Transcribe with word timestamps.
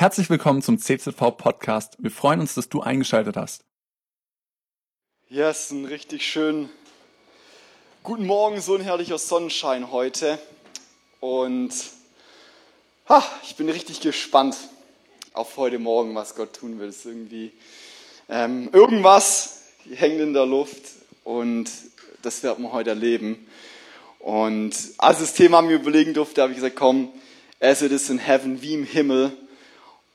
Herzlich 0.00 0.30
willkommen 0.30 0.62
zum 0.62 0.78
CZV 0.78 1.36
Podcast. 1.36 1.96
Wir 1.98 2.12
freuen 2.12 2.38
uns, 2.38 2.54
dass 2.54 2.68
du 2.68 2.82
eingeschaltet 2.82 3.36
hast. 3.36 3.64
Yes, 5.28 5.72
ein 5.72 5.86
richtig 5.86 6.24
schön 6.24 6.68
guten 8.04 8.24
Morgen, 8.24 8.60
so 8.60 8.76
ein 8.76 8.80
herrlicher 8.80 9.18
Sonnenschein 9.18 9.90
heute. 9.90 10.38
Und 11.18 11.72
ha, 13.08 13.24
ich 13.42 13.56
bin 13.56 13.68
richtig 13.68 13.98
gespannt 13.98 14.56
auf 15.32 15.56
heute 15.56 15.80
Morgen, 15.80 16.14
was 16.14 16.36
Gott 16.36 16.52
tun 16.52 16.78
will. 16.78 16.90
Es 16.90 16.98
ist 16.98 17.06
irgendwie 17.06 17.50
ähm, 18.28 18.70
irgendwas 18.72 19.62
hängt 19.92 20.20
in 20.20 20.32
der 20.32 20.46
Luft 20.46 20.80
und 21.24 21.68
das 22.22 22.44
werden 22.44 22.62
wir 22.62 22.72
heute 22.72 22.90
erleben. 22.90 23.48
Und 24.20 24.76
als 24.98 25.18
das 25.18 25.34
Thema 25.34 25.60
mir 25.60 25.74
überlegen 25.74 26.14
durfte, 26.14 26.40
habe 26.42 26.52
ich 26.52 26.58
gesagt, 26.58 26.76
komm, 26.76 27.12
as 27.58 27.82
it 27.82 27.90
is 27.90 28.08
in 28.10 28.20
heaven, 28.20 28.62
wie 28.62 28.74
im 28.74 28.84
Himmel. 28.84 29.36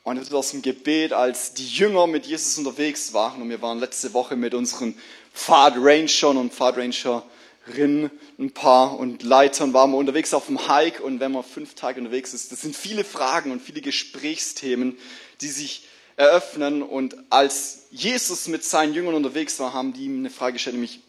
Und 0.03 0.17
das 0.17 0.27
ist 0.27 0.33
aus 0.33 0.51
dem 0.51 0.61
Gebet, 0.61 1.13
als 1.13 1.53
die 1.53 1.67
Jünger 1.67 2.07
mit 2.07 2.25
Jesus 2.25 2.57
unterwegs 2.57 3.13
waren. 3.13 3.41
Und 3.41 3.49
wir 3.49 3.61
waren 3.61 3.79
letzte 3.79 4.13
Woche 4.13 4.35
mit 4.35 4.53
unseren 4.53 4.95
Pfadrangern 5.33 6.37
und 6.37 6.53
Pfadrangerinnen, 6.53 8.11
ein 8.37 8.51
paar 8.51 8.99
und 8.99 9.23
Leitern, 9.23 9.73
waren 9.73 9.91
wir 9.91 9.97
unterwegs 9.97 10.33
auf 10.33 10.47
dem 10.47 10.67
Hike. 10.67 11.01
Und 11.01 11.21
wenn 11.21 11.31
man 11.31 11.45
fünf 11.45 11.75
Tage 11.75 12.01
unterwegs 12.01 12.33
ist, 12.33 12.51
das 12.51 12.61
sind 12.61 12.75
viele 12.75 13.05
Fragen 13.05 13.51
und 13.51 13.61
viele 13.61 13.79
Gesprächsthemen, 13.79 14.97
die 15.39 15.47
sich 15.47 15.87
eröffnen. 16.17 16.83
Und 16.83 17.15
als 17.29 17.83
Jesus 17.89 18.49
mit 18.49 18.65
seinen 18.65 18.93
Jüngern 18.93 19.13
unterwegs 19.13 19.57
war, 19.59 19.71
haben 19.71 19.93
die 19.93 20.03
ihm 20.03 20.19
eine 20.19 20.29
Frage 20.29 20.53
gestellt, 20.53 20.75
nämlich, 20.75 20.99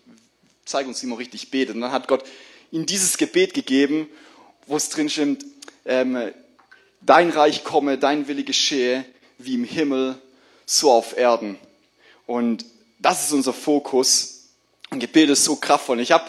zeig 0.65 0.87
uns, 0.87 1.03
wie 1.03 1.07
man 1.07 1.19
richtig 1.19 1.51
betet. 1.51 1.75
Und 1.75 1.81
dann 1.81 1.91
hat 1.91 2.07
Gott 2.07 2.23
ihnen 2.71 2.87
dieses 2.87 3.19
Gebet 3.19 3.55
gegeben, 3.55 4.09
wo 4.69 4.77
es 4.77 4.89
drin 4.89 5.11
stimmt, 5.11 5.45
ähm, 5.85 6.33
dein 7.07 7.31
Reich 7.31 7.65
komme, 7.65 7.99
dein 7.99 8.29
Wille 8.29 8.45
geschehe, 8.45 9.05
wie 9.39 9.55
im 9.55 9.65
Himmel, 9.65 10.17
so 10.67 10.91
auf 10.91 11.17
Erden. 11.17 11.59
Und 12.27 12.65
das 12.99 13.27
ist 13.27 13.33
unser 13.33 13.53
Fokus. 13.53 14.49
Und 14.91 15.01
Gebet 15.01 15.31
ist 15.31 15.45
so 15.45 15.57
kraftvoll. 15.57 16.01
Ich 16.01 16.13
habe 16.13 16.25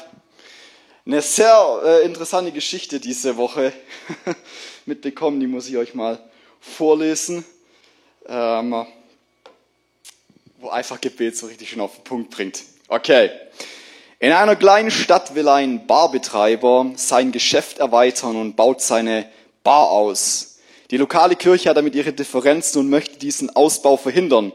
eine 1.06 1.22
sehr 1.22 1.82
äh, 1.84 2.06
interessante 2.06 2.52
Geschichte 2.52 3.00
diese 3.00 3.38
Woche 3.38 3.72
mitbekommen, 4.86 5.40
die 5.40 5.48
muss 5.48 5.70
ich 5.70 5.78
euch 5.78 5.94
mal 5.94 6.20
vorlesen, 6.60 7.46
ähm, 8.28 8.86
wo 10.60 10.70
einfach 10.70 11.00
Gebet 11.00 11.38
so 11.38 11.46
richtig 11.46 11.70
schön 11.70 11.82
auf 11.82 11.96
den 11.96 12.04
Punkt 12.04 12.32
bringt. 12.32 12.64
Okay. 12.88 13.30
In 14.20 14.32
einer 14.32 14.56
kleinen 14.56 14.90
Stadt 14.90 15.36
will 15.36 15.48
ein 15.48 15.86
Barbetreiber 15.86 16.92
sein 16.96 17.32
Geschäft 17.32 17.78
erweitern 17.78 18.36
und 18.36 18.56
baut 18.56 18.82
seine 18.82 19.30
Bar 19.64 19.92
aus. 19.92 20.55
Die 20.92 20.98
lokale 20.98 21.36
Kirche 21.36 21.70
hat 21.70 21.78
damit 21.78 21.96
ihre 21.96 22.14
Differenzen 22.14 22.80
und 22.80 22.90
möchte 22.90 23.18
diesen 23.18 23.56
Ausbau 23.56 23.98
verhindern. 23.98 24.54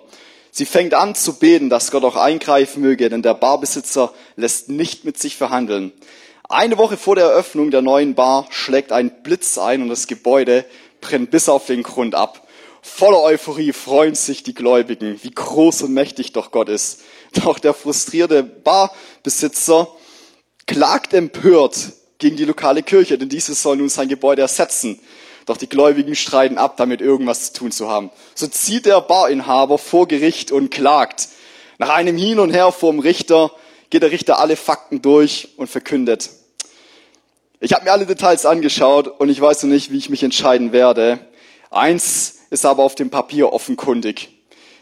Sie 0.53 0.67
fängt 0.67 0.95
an 0.95 1.15
zu 1.15 1.39
beten, 1.39 1.71
dass 1.71 1.91
Gott 1.91 2.05
auch 2.05 2.17
eingreifen 2.17 2.83
möge, 2.83 3.09
denn 3.09 3.23
der 3.23 3.35
Barbesitzer 3.35 4.13
lässt 4.37 4.69
nicht 4.69 5.05
mit 5.05 5.19
sich 5.19 5.37
verhandeln. 5.37 5.93
Eine 6.49 6.79
Woche 6.79 6.97
vor 6.97 7.15
der 7.15 7.27
Eröffnung 7.27 7.71
der 7.71 7.83
neuen 7.83 8.15
Bar 8.15 8.47
schlägt 8.51 8.91
ein 8.91 9.23
Blitz 9.23 9.59
ein 9.59 9.83
und 9.83 9.89
das 9.89 10.09
Gebäude 10.09 10.65
brennt 11.01 11.31
bis 11.31 11.49
auf 11.49 11.67
den 11.67 11.83
Grund 11.83 12.15
ab. 12.15 12.49
Voller 12.83 13.23
Euphorie 13.23 13.73
freuen 13.73 14.15
sich 14.15 14.43
die 14.43 14.55
Gläubigen, 14.55 15.21
wie 15.23 15.31
groß 15.31 15.83
und 15.83 15.93
mächtig 15.93 16.33
doch 16.33 16.51
Gott 16.51 16.69
ist. 16.69 17.03
Doch 17.45 17.59
der 17.59 17.75
frustrierte 17.75 18.43
Barbesitzer 18.43 19.89
klagt 20.67 21.15
empört 21.15 21.93
gegen 22.19 22.37
die 22.37 22.45
lokale 22.45 22.83
Kirche, 22.83 23.19
denn 23.19 23.29
diese 23.29 23.55
soll 23.55 23.77
nun 23.77 23.89
sein 23.89 24.09
Gebäude 24.09 24.43
ersetzen. 24.43 24.99
Doch 25.51 25.57
die 25.57 25.69
Gläubigen 25.69 26.15
streiten 26.15 26.59
ab, 26.59 26.77
damit 26.77 27.01
irgendwas 27.01 27.47
zu 27.47 27.59
tun 27.59 27.73
zu 27.73 27.91
haben. 27.91 28.11
So 28.37 28.47
zieht 28.47 28.87
der 28.87 29.01
Barinhaber 29.01 29.79
vor 29.79 30.07
Gericht 30.07 30.53
und 30.53 30.71
klagt. 30.71 31.27
Nach 31.79 31.89
einem 31.89 32.17
Hin 32.17 32.39
und 32.39 32.53
Her 32.53 32.71
vor 32.71 32.93
dem 32.93 33.01
Richter 33.01 33.51
geht 33.91 34.05
der 34.05 34.13
Richter 34.13 34.39
alle 34.39 34.55
Fakten 34.55 35.03
durch 35.03 35.49
und 35.57 35.69
verkündet. 35.69 36.31
Ich 37.59 37.73
habe 37.73 37.83
mir 37.83 37.91
alle 37.91 38.07
Details 38.07 38.47
angeschaut 38.47 39.09
und 39.09 39.29
ich 39.29 39.41
weiß 39.41 39.65
noch 39.65 39.71
nicht, 39.71 39.91
wie 39.91 39.99
ich 39.99 40.09
mich 40.09 40.23
entscheiden 40.23 40.71
werde. 40.71 41.19
Eins 41.73 42.43
ist 42.51 42.65
aber 42.65 42.85
auf 42.85 42.95
dem 42.95 43.11
Papier 43.11 43.53
offenkundig. 43.53 44.29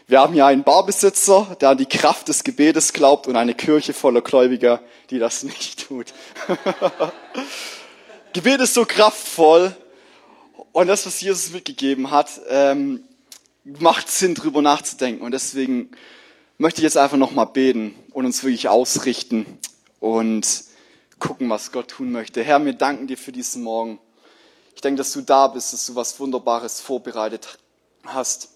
Wir 0.05 0.19
haben 0.19 0.35
hier 0.35 0.45
einen 0.45 0.63
Barbesitzer, 0.63 1.57
der 1.61 1.69
an 1.69 1.79
die 1.79 1.87
Kraft 1.87 2.27
des 2.27 2.43
Gebetes 2.43 2.93
glaubt 2.93 3.25
und 3.25 3.37
eine 3.37 3.55
Kirche 3.55 3.93
voller 3.93 4.21
Gläubiger, 4.21 4.81
die 5.09 5.17
das 5.17 5.41
nicht 5.41 5.87
tut. 5.87 6.13
Gebet 8.33 8.61
ist 8.61 8.75
so 8.75 8.85
kraftvoll, 8.85 9.75
und 10.71 10.87
das, 10.87 11.05
was 11.05 11.21
Jesus 11.21 11.51
mitgegeben 11.51 12.11
hat, 12.11 12.41
ähm, 12.49 13.03
macht 13.63 14.09
Sinn, 14.09 14.35
drüber 14.35 14.61
nachzudenken. 14.61 15.23
Und 15.23 15.31
deswegen 15.31 15.91
möchte 16.57 16.81
ich 16.81 16.83
jetzt 16.83 16.97
einfach 16.97 17.17
nochmal 17.17 17.47
beten 17.47 17.95
und 18.11 18.25
uns 18.25 18.43
wirklich 18.43 18.69
ausrichten 18.69 19.45
und 19.99 20.63
gucken, 21.19 21.49
was 21.49 21.71
Gott 21.71 21.89
tun 21.89 22.11
möchte. 22.11 22.43
Herr, 22.43 22.63
wir 22.63 22.73
danken 22.73 23.07
dir 23.07 23.17
für 23.17 23.31
diesen 23.31 23.63
Morgen. 23.63 23.99
Ich 24.75 24.81
denke, 24.81 24.97
dass 24.97 25.11
du 25.11 25.21
da 25.21 25.47
bist, 25.47 25.73
dass 25.73 25.85
du 25.85 25.95
was 25.95 26.19
Wunderbares 26.19 26.79
vorbereitet 26.79 27.57
hast. 28.05 28.49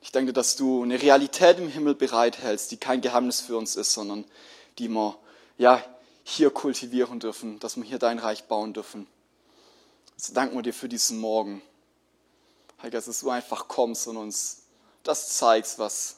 Ich 0.00 0.10
denke, 0.10 0.32
dass 0.32 0.56
du 0.56 0.82
eine 0.82 1.00
Realität 1.00 1.58
im 1.58 1.68
Himmel 1.68 1.94
bereithältst, 1.94 2.70
die 2.70 2.76
kein 2.76 3.00
Geheimnis 3.00 3.40
für 3.40 3.56
uns 3.56 3.76
ist, 3.76 3.92
sondern 3.92 4.24
die 4.78 4.88
wir 4.88 5.16
ja, 5.58 5.82
hier 6.24 6.50
kultivieren 6.50 7.20
dürfen, 7.20 7.58
dass 7.60 7.76
wir 7.76 7.84
hier 7.84 7.98
dein 7.98 8.18
Reich 8.18 8.44
bauen 8.44 8.72
dürfen. 8.72 9.06
So 10.16 10.32
danken 10.34 10.56
wir 10.56 10.62
dir 10.62 10.74
für 10.74 10.88
diesen 10.88 11.18
Morgen. 11.18 11.62
Heiliger, 12.80 13.00
dass 13.00 13.20
du 13.20 13.30
einfach 13.30 13.68
kommst 13.68 14.06
und 14.06 14.16
uns 14.16 14.62
das 15.02 15.36
zeigst, 15.36 15.78
was 15.78 16.16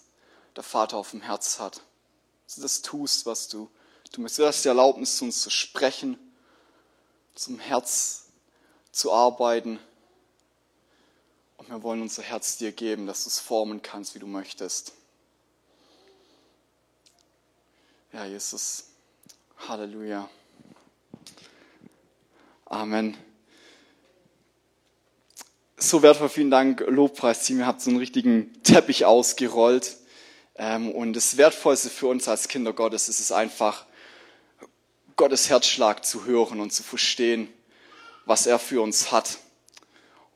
der 0.57 0.63
Vater 0.63 0.97
auf 0.97 1.11
dem 1.11 1.21
Herz 1.21 1.59
hat. 1.59 1.83
Dass 2.47 2.57
du 2.57 2.63
das 2.63 2.83
tust, 2.83 3.27
was 3.27 3.49
du, 3.49 3.71
du 4.13 4.21
möchtest. 4.21 4.39
Du 4.39 4.47
hast 4.47 4.65
die 4.65 4.69
Erlaubnis, 4.69 5.17
zu 5.17 5.25
uns 5.25 5.43
zu 5.43 5.51
sprechen, 5.51 6.19
zum 7.35 7.59
Herz 7.59 8.27
zu 8.93 9.13
arbeiten. 9.13 9.79
Und 11.57 11.69
wir 11.69 11.83
wollen 11.83 12.03
unser 12.03 12.23
Herz 12.23 12.57
dir 12.57 12.73
geben, 12.73 13.07
dass 13.07 13.25
du 13.25 13.29
es 13.29 13.39
formen 13.39 13.83
kannst, 13.83 14.15
wie 14.15 14.19
du 14.19 14.27
möchtest. 14.27 14.93
Ja, 18.13 18.25
Jesus. 18.25 18.85
Halleluja. 19.67 20.29
Amen 22.67 23.24
so 25.89 26.03
wertvoll. 26.03 26.29
Vielen 26.29 26.51
Dank, 26.51 26.85
Lobpreisteam. 26.87 27.59
Ihr 27.59 27.67
habt 27.67 27.81
so 27.81 27.91
einen 27.91 27.99
richtigen 27.99 28.63
Teppich 28.63 29.05
ausgerollt. 29.05 29.97
Ähm, 30.57 30.91
und 30.91 31.13
das 31.15 31.37
Wertvollste 31.37 31.91
für 31.91 32.07
uns 32.07 32.29
als 32.29 32.49
Kinder 32.49 32.73
Gottes 32.73 33.09
ist 33.09 33.21
es 33.21 33.33
einfach, 33.33 33.87
Gottes 35.17 35.49
Herzschlag 35.51 36.05
zu 36.05 36.25
hören 36.25 36.61
und 36.61 36.73
zu 36.73 36.83
verstehen, 36.83 37.49
was 38.25 38.47
er 38.47 38.59
für 38.59 38.83
uns 38.83 39.13
hat. 39.13 39.39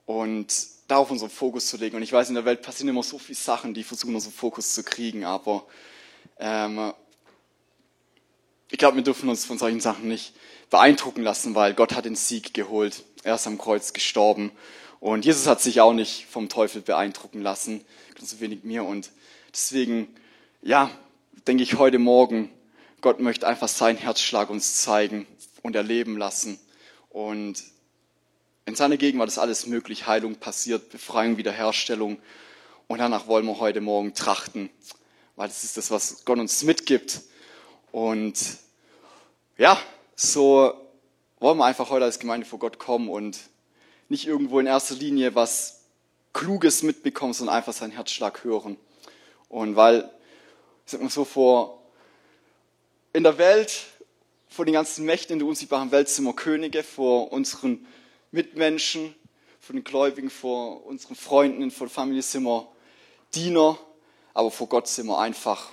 Und 0.06 0.52
darauf 0.86 1.10
unseren 1.10 1.30
Fokus 1.30 1.66
zu 1.66 1.76
legen. 1.76 1.96
Und 1.96 2.02
ich 2.02 2.12
weiß, 2.12 2.28
in 2.28 2.34
der 2.34 2.44
Welt 2.44 2.62
passieren 2.62 2.88
immer 2.88 3.02
so 3.02 3.18
viele 3.18 3.36
Sachen, 3.36 3.74
die 3.74 3.84
versuchen, 3.84 4.14
unseren 4.14 4.32
Fokus 4.32 4.74
zu 4.74 4.82
kriegen. 4.82 5.24
Aber 5.24 5.66
ähm, 6.38 6.92
ich 8.70 8.78
glaube, 8.78 8.96
wir 8.96 9.04
dürfen 9.04 9.28
uns 9.28 9.44
von 9.44 9.58
solchen 9.58 9.80
Sachen 9.80 10.08
nicht 10.08 10.34
beeindrucken 10.70 11.22
lassen, 11.22 11.54
weil 11.54 11.74
Gott 11.74 11.94
hat 11.94 12.04
den 12.04 12.16
Sieg 12.16 12.54
geholt. 12.54 13.04
Er 13.22 13.36
ist 13.36 13.46
am 13.46 13.58
Kreuz 13.58 13.92
gestorben. 13.92 14.52
Und 15.00 15.24
Jesus 15.24 15.46
hat 15.46 15.60
sich 15.60 15.80
auch 15.80 15.92
nicht 15.92 16.26
vom 16.26 16.48
Teufel 16.48 16.82
beeindrucken 16.82 17.40
lassen, 17.40 17.84
so 18.20 18.40
wenig 18.40 18.64
mir. 18.64 18.84
Und 18.84 19.10
deswegen, 19.52 20.14
ja, 20.60 20.90
denke 21.46 21.62
ich 21.62 21.78
heute 21.78 21.98
Morgen, 21.98 22.50
Gott 23.00 23.20
möchte 23.20 23.46
einfach 23.46 23.68
seinen 23.68 23.96
Herzschlag 23.96 24.50
uns 24.50 24.82
zeigen 24.82 25.26
und 25.62 25.76
erleben 25.76 26.16
lassen. 26.16 26.58
Und 27.10 27.62
in 28.66 28.74
seiner 28.74 28.96
Gegenwart 28.96 29.28
ist 29.28 29.38
alles 29.38 29.66
möglich. 29.66 30.06
Heilung 30.06 30.34
passiert, 30.34 30.90
Befreiung, 30.90 31.36
Wiederherstellung. 31.36 32.18
Und 32.88 32.98
danach 32.98 33.28
wollen 33.28 33.46
wir 33.46 33.60
heute 33.60 33.80
Morgen 33.80 34.14
trachten, 34.14 34.68
weil 35.36 35.48
das 35.48 35.62
ist 35.62 35.76
das, 35.76 35.90
was 35.90 36.24
Gott 36.24 36.38
uns 36.38 36.64
mitgibt. 36.64 37.20
Und 37.92 38.38
ja, 39.56 39.80
so 40.16 40.74
wollen 41.38 41.58
wir 41.58 41.64
einfach 41.66 41.90
heute 41.90 42.04
als 42.04 42.18
Gemeinde 42.18 42.46
vor 42.46 42.58
Gott 42.58 42.78
kommen 42.78 43.08
und 43.08 43.38
nicht 44.08 44.26
irgendwo 44.26 44.58
in 44.58 44.66
erster 44.66 44.94
Linie 44.94 45.34
was 45.34 45.84
Kluges 46.32 46.82
mitbekommen, 46.82 47.32
sondern 47.32 47.56
einfach 47.56 47.72
seinen 47.72 47.92
Herzschlag 47.92 48.44
hören. 48.44 48.76
Und 49.48 49.76
weil, 49.76 50.10
sag 50.86 51.00
mal 51.00 51.10
so, 51.10 51.24
vor, 51.24 51.82
in 53.12 53.22
der 53.22 53.38
Welt, 53.38 53.72
vor 54.48 54.64
den 54.64 54.74
ganzen 54.74 55.04
Mächten 55.04 55.34
in 55.34 55.38
der 55.38 55.48
unsichtbaren 55.48 55.90
Welt 55.90 56.08
sind 56.08 56.24
wir 56.24 56.34
Könige, 56.34 56.82
vor 56.82 57.32
unseren 57.32 57.86
Mitmenschen, 58.30 59.14
vor 59.60 59.74
den 59.74 59.84
Gläubigen, 59.84 60.30
vor 60.30 60.86
unseren 60.86 61.14
Freunden, 61.14 61.70
vor 61.70 61.86
der 61.86 61.94
Familie 61.94 62.22
sind 62.22 62.44
wir 62.44 62.68
Diener, 63.34 63.78
aber 64.32 64.50
vor 64.50 64.68
Gott 64.68 64.88
sind 64.88 65.06
wir 65.06 65.18
einfach 65.18 65.70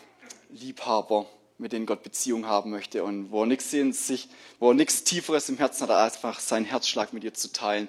Liebhaber, 0.50 1.26
mit 1.58 1.72
denen 1.72 1.86
Gott 1.86 2.04
Beziehung 2.04 2.46
haben 2.46 2.72
möchte 2.72 3.04
und 3.04 3.32
wo 3.32 3.44
er 3.44 3.46
nichts 3.46 3.72
sehen 3.72 3.94
sich, 3.94 4.28
wo 4.60 4.72
er 4.72 4.74
nichts 4.74 5.04
Tieferes 5.04 5.48
im 5.48 5.58
Herzen 5.58 5.84
hat, 5.84 5.92
als 5.92 6.16
einfach 6.16 6.40
seinen 6.40 6.66
Herzschlag 6.66 7.14
mit 7.14 7.24
dir 7.24 7.34
zu 7.34 7.54
teilen 7.54 7.88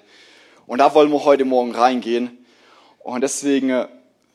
und 0.67 0.79
da 0.79 0.93
wollen 0.93 1.11
wir 1.11 1.23
heute 1.23 1.45
Morgen 1.45 1.73
reingehen. 1.73 2.45
Und 2.99 3.21
deswegen, 3.21 3.69
äh, 3.69 3.87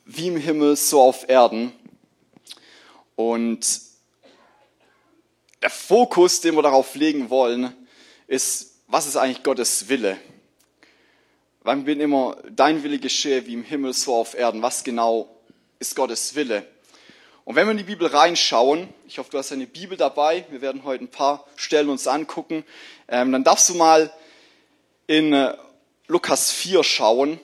wie 0.05 0.27
im 0.27 0.37
Himmel, 0.37 0.75
so 0.75 0.99
auf 0.99 1.29
Erden. 1.29 1.71
Und 3.15 3.79
der 5.61 5.69
Fokus, 5.69 6.41
den 6.41 6.55
wir 6.55 6.63
darauf 6.63 6.95
legen 6.95 7.29
wollen, 7.29 7.73
ist, 8.25 8.79
was 8.87 9.05
ist 9.05 9.15
eigentlich 9.15 9.43
Gottes 9.43 9.87
Wille? 9.89 10.17
Wir 11.63 11.75
bin 11.75 11.99
immer, 11.99 12.35
dein 12.49 12.83
Wille 12.83 12.97
geschehe 12.97 13.45
wie 13.45 13.53
im 13.53 13.63
Himmel, 13.63 13.93
so 13.93 14.15
auf 14.15 14.33
Erden. 14.33 14.63
Was 14.63 14.83
genau 14.83 15.29
ist 15.77 15.95
Gottes 15.95 16.33
Wille? 16.33 16.65
Und 17.45 17.55
wenn 17.55 17.67
wir 17.67 17.71
in 17.71 17.77
die 17.77 17.83
Bibel 17.83 18.07
reinschauen, 18.07 18.89
ich 19.07 19.19
hoffe, 19.19 19.29
du 19.29 19.37
hast 19.37 19.51
eine 19.51 19.67
Bibel 19.67 19.97
dabei, 19.97 20.45
wir 20.49 20.61
werden 20.61 20.83
heute 20.83 21.03
ein 21.03 21.09
paar 21.09 21.45
Stellen 21.57 21.89
uns 21.89 22.07
angucken, 22.07 22.65
ähm, 23.07 23.31
dann 23.31 23.43
darfst 23.43 23.69
du 23.69 23.75
mal 23.75 24.11
in 25.05 25.31
äh, 25.33 25.55
Lukas 26.07 26.51
4 26.51 26.83
schauen. 26.83 27.39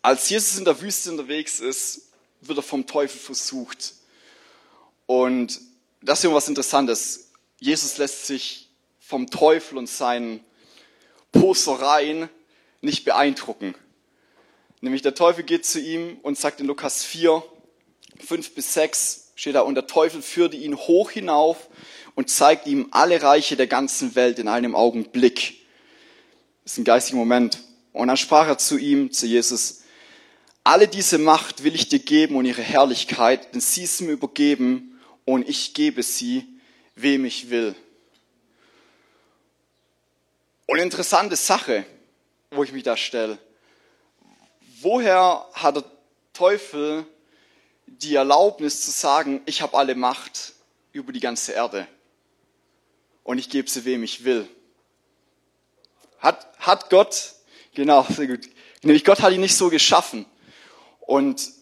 Als 0.00 0.30
Jesus 0.30 0.56
in 0.56 0.64
der 0.64 0.80
Wüste 0.80 1.10
unterwegs 1.10 1.60
ist, 1.60 2.08
wird 2.40 2.58
er 2.58 2.62
vom 2.62 2.86
Teufel 2.86 3.18
versucht. 3.18 3.94
Und 5.04 5.60
das 6.00 6.20
ist 6.20 6.24
immer 6.24 6.36
was 6.36 6.48
Interessantes. 6.48 7.30
Jesus 7.58 7.98
lässt 7.98 8.26
sich 8.26 8.70
vom 8.98 9.28
Teufel 9.28 9.76
und 9.76 9.88
seinen 9.88 10.44
Posereien 11.32 12.28
nicht 12.80 13.04
beeindrucken. 13.04 13.74
Nämlich 14.80 15.02
der 15.02 15.14
Teufel 15.14 15.44
geht 15.44 15.66
zu 15.66 15.80
ihm 15.80 16.18
und 16.22 16.38
sagt 16.38 16.60
in 16.60 16.66
Lukas 16.66 17.04
4, 17.04 17.42
5 18.24 18.54
bis 18.54 18.74
6 18.74 19.32
steht 19.34 19.54
da, 19.54 19.60
und 19.60 19.74
der 19.74 19.86
Teufel 19.86 20.22
führte 20.22 20.56
ihn 20.56 20.76
hoch 20.76 21.10
hinauf 21.10 21.68
und 22.14 22.30
zeigte 22.30 22.70
ihm 22.70 22.88
alle 22.90 23.22
Reiche 23.22 23.56
der 23.56 23.66
ganzen 23.66 24.14
Welt 24.14 24.38
in 24.38 24.48
einem 24.48 24.74
Augenblick. 24.74 25.66
Das 26.64 26.72
ist 26.72 26.78
ein 26.78 26.84
geistiger 26.84 27.18
Moment. 27.18 27.65
Und 27.96 28.08
dann 28.08 28.18
sprach 28.18 28.46
er 28.46 28.58
zu 28.58 28.76
ihm, 28.76 29.10
zu 29.10 29.24
Jesus, 29.26 29.80
alle 30.64 30.86
diese 30.86 31.16
Macht 31.16 31.64
will 31.64 31.74
ich 31.74 31.88
dir 31.88 31.98
geben 31.98 32.36
und 32.36 32.44
ihre 32.44 32.60
Herrlichkeit, 32.60 33.54
denn 33.54 33.62
sie 33.62 33.84
ist 33.84 34.02
mir 34.02 34.12
übergeben 34.12 35.00
und 35.24 35.48
ich 35.48 35.72
gebe 35.72 36.02
sie 36.02 36.46
wem 36.94 37.24
ich 37.24 37.48
will. 37.48 37.74
Und 40.66 40.78
interessante 40.78 41.36
Sache, 41.36 41.86
wo 42.50 42.62
ich 42.64 42.72
mich 42.72 42.82
da 42.82 42.98
stelle. 42.98 43.38
Woher 44.82 45.46
hat 45.54 45.76
der 45.76 45.84
Teufel 46.34 47.06
die 47.86 48.16
Erlaubnis 48.16 48.82
zu 48.82 48.90
sagen, 48.90 49.40
ich 49.46 49.62
habe 49.62 49.74
alle 49.74 49.94
Macht 49.94 50.52
über 50.92 51.14
die 51.14 51.20
ganze 51.20 51.52
Erde 51.52 51.88
und 53.24 53.38
ich 53.38 53.48
gebe 53.48 53.70
sie 53.70 53.86
wem 53.86 54.02
ich 54.02 54.24
will? 54.24 54.46
Hat, 56.18 56.46
hat 56.58 56.90
Gott, 56.90 57.36
genau, 57.76 58.04
sehr 58.08 58.26
gut. 58.26 58.40
Nämlich 58.82 59.04
Gott 59.04 59.20
hat 59.22 59.32
ihn 59.32 59.40
nicht 59.40 59.54
so 59.54 59.70
geschaffen. 59.70 60.26
Und 61.00 61.52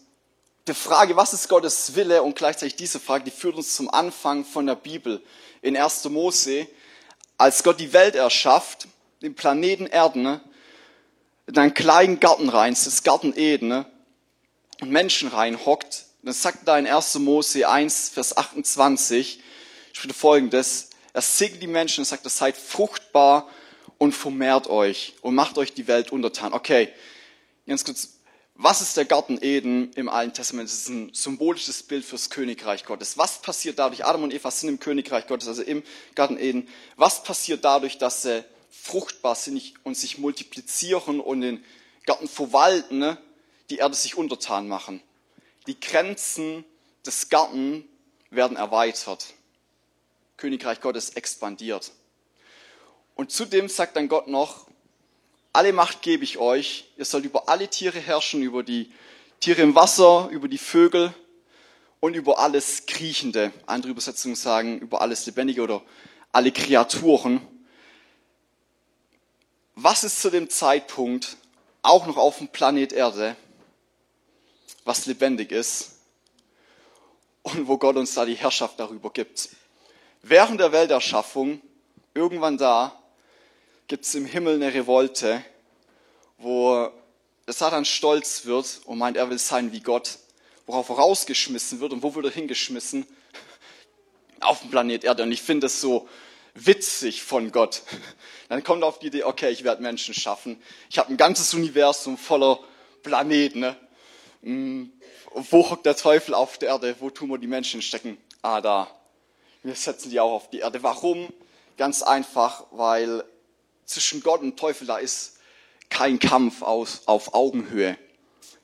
die 0.67 0.73
Frage, 0.73 1.15
was 1.15 1.33
ist 1.33 1.47
Gottes 1.47 1.93
Wille 1.93 2.23
und 2.23 2.35
gleichzeitig 2.35 2.75
diese 2.75 2.99
Frage, 2.99 3.25
die 3.25 3.31
führt 3.31 3.55
uns 3.55 3.75
zum 3.75 3.87
Anfang 3.91 4.43
von 4.43 4.65
der 4.65 4.75
Bibel 4.75 5.21
in 5.61 5.77
1. 5.77 6.05
Mose, 6.05 6.67
als 7.37 7.63
Gott 7.63 7.79
die 7.79 7.93
Welt 7.93 8.15
erschafft, 8.15 8.87
den 9.21 9.35
Planeten 9.35 9.85
Erden, 9.85 10.23
ne, 10.23 10.41
in 11.45 11.57
einen 11.57 11.75
kleinen 11.75 12.19
Garten 12.19 12.49
rein, 12.49 12.73
das 12.73 13.03
Garten 13.03 13.33
Eden, 13.35 13.67
ne, 13.67 13.85
und 14.81 14.89
Menschen 14.89 15.29
reinhockt, 15.29 16.05
dann 16.23 16.33
sagt 16.33 16.67
da 16.67 16.79
in 16.79 16.87
1. 16.87 17.19
Mose 17.19 17.69
1, 17.69 18.09
Vers 18.09 18.35
28, 18.35 19.41
steht 19.93 20.13
folgendes, 20.13 20.89
er 21.13 21.21
segnet 21.21 21.61
die 21.61 21.67
Menschen 21.67 22.01
und 22.01 22.05
sagt, 22.05 22.27
seid 22.29 22.57
fruchtbar 22.57 23.47
und 24.05 24.13
vermehrt 24.13 24.67
euch 24.67 25.15
und 25.21 25.33
macht 25.33 25.57
euch 25.57 25.73
die 25.73 25.87
Welt 25.87 26.11
untertan. 26.11 26.53
Okay, 26.53 26.89
ganz 27.65 27.83
kurz, 27.83 28.19
was 28.53 28.79
ist 28.81 28.95
der 28.95 29.05
Garten 29.05 29.39
Eden 29.41 29.91
im 29.93 30.09
Alten 30.09 30.31
Testament? 30.31 30.69
Das 30.69 30.77
ist 30.77 30.89
ein 30.89 31.11
symbolisches 31.11 31.81
Bild 31.81 32.05
fürs 32.05 32.29
Königreich 32.29 32.85
Gottes. 32.85 33.17
Was 33.17 33.41
passiert 33.41 33.79
dadurch? 33.79 34.05
Adam 34.05 34.21
und 34.21 34.31
Eva 34.31 34.51
sind 34.51 34.69
im 34.69 34.79
Königreich 34.79 35.25
Gottes, 35.25 35.47
also 35.47 35.63
im 35.63 35.81
Garten 36.13 36.37
Eden. 36.37 36.67
Was 36.97 37.23
passiert 37.23 37.65
dadurch, 37.65 37.97
dass 37.97 38.21
sie 38.21 38.45
fruchtbar 38.69 39.33
sind 39.33 39.73
und 39.83 39.97
sich 39.97 40.19
multiplizieren 40.19 41.19
und 41.19 41.41
den 41.41 41.63
Garten 42.05 42.27
verwalten, 42.27 42.99
ne? 42.99 43.17
die 43.71 43.77
Erde 43.77 43.95
sich 43.95 44.15
untertan 44.15 44.67
machen? 44.67 45.01
Die 45.65 45.79
Grenzen 45.79 46.63
des 47.07 47.29
Garten 47.29 47.83
werden 48.29 48.55
erweitert. 48.55 49.33
Königreich 50.37 50.79
Gottes 50.79 51.09
expandiert. 51.09 51.91
Und 53.15 53.31
zudem 53.31 53.69
sagt 53.69 53.95
dann 53.95 54.09
Gott 54.09 54.27
noch, 54.27 54.67
alle 55.53 55.71
Macht 55.71 56.01
gebe 56.01 56.25
ich 56.25 56.37
euch. 56.37 56.91
Ihr 56.97 57.05
sollt 57.05 57.23
über 57.23 57.47
alle 57.47 57.69
Tiere 57.69 57.99
herrschen, 57.99 58.41
über 58.41 58.61
die 58.61 58.91
Tiere 59.39 59.61
im 59.61 59.73
Wasser, 59.73 60.27
über 60.31 60.49
die 60.49 60.57
Vögel 60.57 61.13
und 62.01 62.13
über 62.13 62.39
alles 62.39 62.85
Kriechende. 62.85 63.53
Andere 63.65 63.91
Übersetzungen 63.91 64.35
sagen 64.35 64.79
über 64.79 65.01
alles 65.01 65.25
Lebendige 65.25 65.61
oder 65.61 65.81
alle 66.33 66.51
Kreaturen. 66.51 67.41
Was 69.75 70.03
ist 70.03 70.21
zu 70.21 70.29
dem 70.29 70.49
Zeitpunkt 70.49 71.37
auch 71.81 72.05
noch 72.05 72.17
auf 72.17 72.39
dem 72.39 72.49
Planet 72.49 72.91
Erde, 72.91 73.35
was 74.83 75.05
lebendig 75.05 75.51
ist 75.51 75.99
und 77.43 77.67
wo 77.67 77.77
Gott 77.77 77.95
uns 77.95 78.13
da 78.13 78.25
die 78.25 78.35
Herrschaft 78.35 78.79
darüber 78.79 79.09
gibt? 79.09 79.49
Während 80.21 80.59
der 80.59 80.71
Welterschaffung, 80.73 81.61
irgendwann 82.13 82.57
da, 82.57 83.01
gibt 83.87 84.05
es 84.05 84.15
im 84.15 84.25
Himmel 84.25 84.55
eine 84.55 84.73
Revolte, 84.73 85.43
wo 86.37 86.89
der 87.45 87.53
Satan 87.53 87.85
stolz 87.85 88.45
wird 88.45 88.81
und 88.85 88.97
meint, 88.97 89.17
er 89.17 89.29
will 89.29 89.37
sein 89.37 89.71
wie 89.71 89.81
Gott, 89.81 90.17
worauf 90.65 90.89
er 90.89 90.95
rausgeschmissen 90.95 91.79
wird. 91.79 91.93
Und 91.93 92.01
wo 92.01 92.15
wird 92.15 92.25
er 92.25 92.31
hingeschmissen? 92.31 93.05
Auf 94.41 94.61
dem 94.61 94.71
Planet 94.71 95.03
Erde. 95.03 95.23
Und 95.23 95.31
ich 95.31 95.41
finde 95.41 95.65
das 95.65 95.79
so 95.79 96.09
witzig 96.55 97.23
von 97.23 97.51
Gott. 97.51 97.83
Dann 98.49 98.63
kommt 98.63 98.83
er 98.83 98.87
auf 98.87 98.99
die 98.99 99.07
Idee, 99.07 99.23
okay, 99.23 99.51
ich 99.51 99.63
werde 99.63 99.81
Menschen 99.81 100.13
schaffen. 100.13 100.61
Ich 100.89 100.97
habe 100.97 101.09
ein 101.09 101.17
ganzes 101.17 101.53
Universum 101.53 102.17
voller 102.17 102.59
Planeten. 103.03 103.59
Ne? 103.59 103.77
Hm, 104.41 104.91
wo 105.33 105.69
hockt 105.69 105.85
der 105.85 105.95
Teufel 105.95 106.33
auf 106.33 106.57
der 106.57 106.69
Erde? 106.69 106.95
Wo 106.99 107.09
tun 107.09 107.29
wir 107.29 107.37
die 107.37 107.47
Menschen 107.47 107.81
stecken? 107.81 108.17
Ah, 108.41 108.61
da. 108.61 108.87
Wir 109.63 109.75
setzen 109.75 110.09
die 110.09 110.19
auch 110.19 110.31
auf 110.31 110.49
die 110.49 110.59
Erde. 110.59 110.81
Warum? 110.81 111.31
Ganz 111.77 112.01
einfach, 112.01 112.65
weil 112.71 113.23
zwischen 113.85 114.21
Gott 114.21 114.41
und 114.41 114.57
Teufel 114.57 114.87
da 114.87 114.97
ist 114.97 115.37
kein 115.89 116.19
Kampf 116.19 116.61
aus, 116.61 117.03
auf 117.05 117.33
Augenhöhe. 117.33 117.97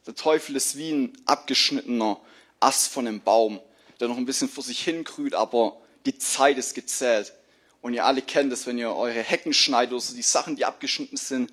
Der 0.06 0.15
Teufel 0.15 0.56
ist 0.56 0.77
wie 0.77 0.91
ein 0.91 1.18
abgeschnittener 1.25 2.19
Ast 2.60 2.91
von 2.91 3.07
einem 3.07 3.22
Baum, 3.22 3.60
der 4.00 4.07
noch 4.07 4.17
ein 4.17 4.25
bisschen 4.25 4.50
vor 4.50 4.63
sich 4.63 4.84
hingrüht, 4.84 5.36
aber 5.36 5.77
die 6.05 6.17
Zeit 6.17 6.57
ist 6.57 6.74
gezählt. 6.74 7.34
Und 7.81 7.93
ihr 7.93 8.05
alle 8.05 8.22
kennt 8.22 8.51
es, 8.53 8.67
wenn 8.67 8.77
ihr 8.77 8.96
eure 8.96 9.22
Hecken 9.22 9.53
schneidet 9.53 9.93
oder 9.93 10.01
so, 10.01 10.15
die 10.15 10.22
Sachen, 10.22 10.55
die 10.55 10.65
abgeschnitten 10.65 11.17
sind, 11.17 11.51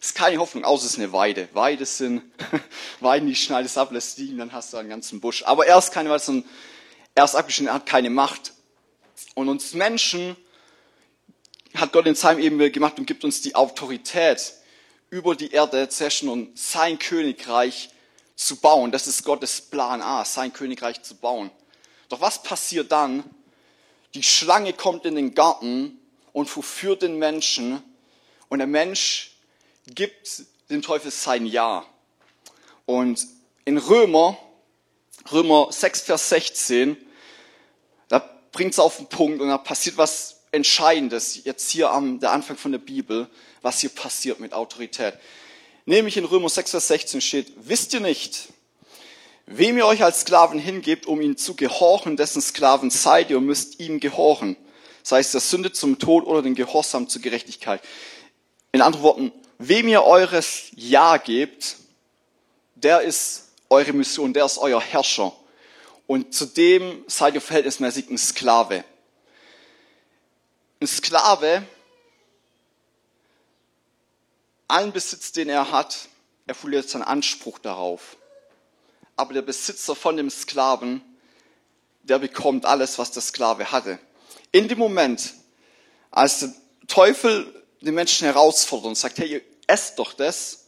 ist 0.00 0.14
keine 0.14 0.38
Hoffnung, 0.38 0.64
außer 0.64 0.86
es 0.86 0.92
ist 0.92 0.98
eine 0.98 1.12
Weide. 1.12 1.48
Weide 1.52 1.84
sind 1.86 2.22
Weiden, 3.00 3.28
die 3.28 3.34
schneidest 3.34 3.78
ab, 3.78 3.92
lässt 3.92 4.18
liegen, 4.18 4.38
dann 4.38 4.52
hast 4.52 4.72
du 4.72 4.76
einen 4.76 4.88
ganzen 4.88 5.20
Busch. 5.20 5.42
Aber 5.44 5.66
er 5.66 5.78
ist 5.78 5.92
keine 5.92 6.10
Weide, 6.10 6.22
sondern 6.22 6.48
er 7.14 7.24
ist 7.24 7.34
abgeschnitten, 7.34 7.68
er 7.68 7.74
hat 7.74 7.86
keine 7.86 8.10
Macht. 8.10 8.52
Und 9.34 9.48
uns 9.48 9.72
Menschen 9.72 10.36
hat 11.74 11.92
Gott 11.92 12.06
in 12.06 12.14
seinem 12.14 12.40
Ebenbild 12.40 12.72
gemacht 12.72 12.98
und 12.98 13.06
gibt 13.06 13.24
uns 13.24 13.40
die 13.42 13.54
Autorität, 13.54 14.54
über 15.10 15.36
die 15.36 15.52
Erde 15.52 15.88
zu 15.88 16.04
herrschen 16.04 16.28
und 16.28 16.58
sein 16.58 16.98
Königreich 16.98 17.90
zu 18.34 18.56
bauen. 18.56 18.92
Das 18.92 19.06
ist 19.06 19.24
Gottes 19.24 19.60
Plan 19.60 20.02
A, 20.02 20.24
sein 20.24 20.52
Königreich 20.52 21.02
zu 21.02 21.14
bauen. 21.14 21.50
Doch 22.08 22.20
was 22.20 22.42
passiert 22.42 22.92
dann? 22.92 23.24
Die 24.14 24.22
Schlange 24.22 24.72
kommt 24.72 25.04
in 25.04 25.14
den 25.14 25.34
Garten 25.34 25.98
und 26.32 26.48
verführt 26.48 27.02
den 27.02 27.18
Menschen 27.18 27.82
und 28.48 28.58
der 28.58 28.66
Mensch 28.66 29.36
gibt 29.86 30.42
dem 30.70 30.82
Teufel 30.82 31.10
sein 31.10 31.46
Ja. 31.46 31.84
Und 32.84 33.26
in 33.64 33.78
Römer, 33.78 34.38
Römer 35.32 35.68
6, 35.70 36.02
Vers 36.02 36.28
16, 36.28 36.96
da 38.08 38.18
bringt 38.52 38.72
es 38.72 38.78
auf 38.78 38.96
den 38.96 39.08
Punkt 39.08 39.40
und 39.40 39.48
da 39.48 39.58
passiert 39.58 39.96
was 39.96 40.35
Entscheidendes 40.52 41.44
jetzt 41.44 41.70
hier 41.70 41.90
am 41.90 42.20
der 42.20 42.32
Anfang 42.32 42.56
von 42.56 42.72
der 42.72 42.78
Bibel, 42.78 43.28
was 43.62 43.80
hier 43.80 43.90
passiert 43.90 44.40
mit 44.40 44.52
Autorität. 44.52 45.14
Nämlich 45.84 46.16
in 46.16 46.24
Römer 46.24 46.48
6, 46.48 46.72
Vers 46.72 46.88
16 46.88 47.20
steht, 47.20 47.52
wisst 47.56 47.94
ihr 47.94 48.00
nicht, 48.00 48.48
wem 49.46 49.78
ihr 49.78 49.86
euch 49.86 50.02
als 50.02 50.22
Sklaven 50.22 50.58
hingebt, 50.58 51.06
um 51.06 51.20
ihn 51.20 51.36
zu 51.36 51.54
gehorchen, 51.54 52.16
dessen 52.16 52.42
Sklaven 52.42 52.90
seid 52.90 53.30
ihr 53.30 53.38
und 53.38 53.46
müsst 53.46 53.80
ihm 53.80 54.00
gehorchen. 54.00 54.56
Sei 55.02 55.20
es 55.20 55.30
der 55.30 55.40
Sünde 55.40 55.72
zum 55.72 55.98
Tod 55.98 56.26
oder 56.26 56.42
den 56.42 56.56
Gehorsam 56.56 57.08
zur 57.08 57.22
Gerechtigkeit. 57.22 57.80
In 58.72 58.82
anderen 58.82 59.04
Worten, 59.04 59.32
wem 59.58 59.86
ihr 59.86 60.02
eures 60.02 60.70
Ja 60.74 61.16
gebt, 61.16 61.76
der 62.74 63.02
ist 63.02 63.44
eure 63.70 63.92
Mission, 63.92 64.32
der 64.32 64.44
ist 64.44 64.58
euer 64.58 64.80
Herrscher. 64.80 65.32
Und 66.06 66.34
zudem 66.34 67.04
seid 67.06 67.34
ihr 67.34 67.40
verhältnismäßig 67.40 68.10
ein 68.10 68.18
Sklave. 68.18 68.84
Ein 70.80 70.86
Sklave, 70.86 71.66
allen 74.68 74.92
Besitz, 74.92 75.32
den 75.32 75.48
er 75.48 75.70
hat, 75.70 76.08
er 76.46 76.54
verliert 76.54 76.88
seinen 76.88 77.02
Anspruch 77.02 77.58
darauf. 77.58 78.16
Aber 79.16 79.32
der 79.32 79.42
Besitzer 79.42 79.94
von 79.94 80.16
dem 80.16 80.30
Sklaven, 80.30 81.02
der 82.02 82.18
bekommt 82.18 82.66
alles, 82.66 82.98
was 82.98 83.10
der 83.10 83.22
Sklave 83.22 83.72
hatte. 83.72 83.98
In 84.52 84.68
dem 84.68 84.78
Moment, 84.78 85.34
als 86.10 86.40
der 86.40 86.54
Teufel 86.86 87.64
den 87.80 87.94
Menschen 87.94 88.26
herausfordert 88.26 88.86
und 88.86 88.94
sagt, 88.96 89.18
hey, 89.18 89.42
esst 89.66 89.98
doch 89.98 90.12
das, 90.12 90.66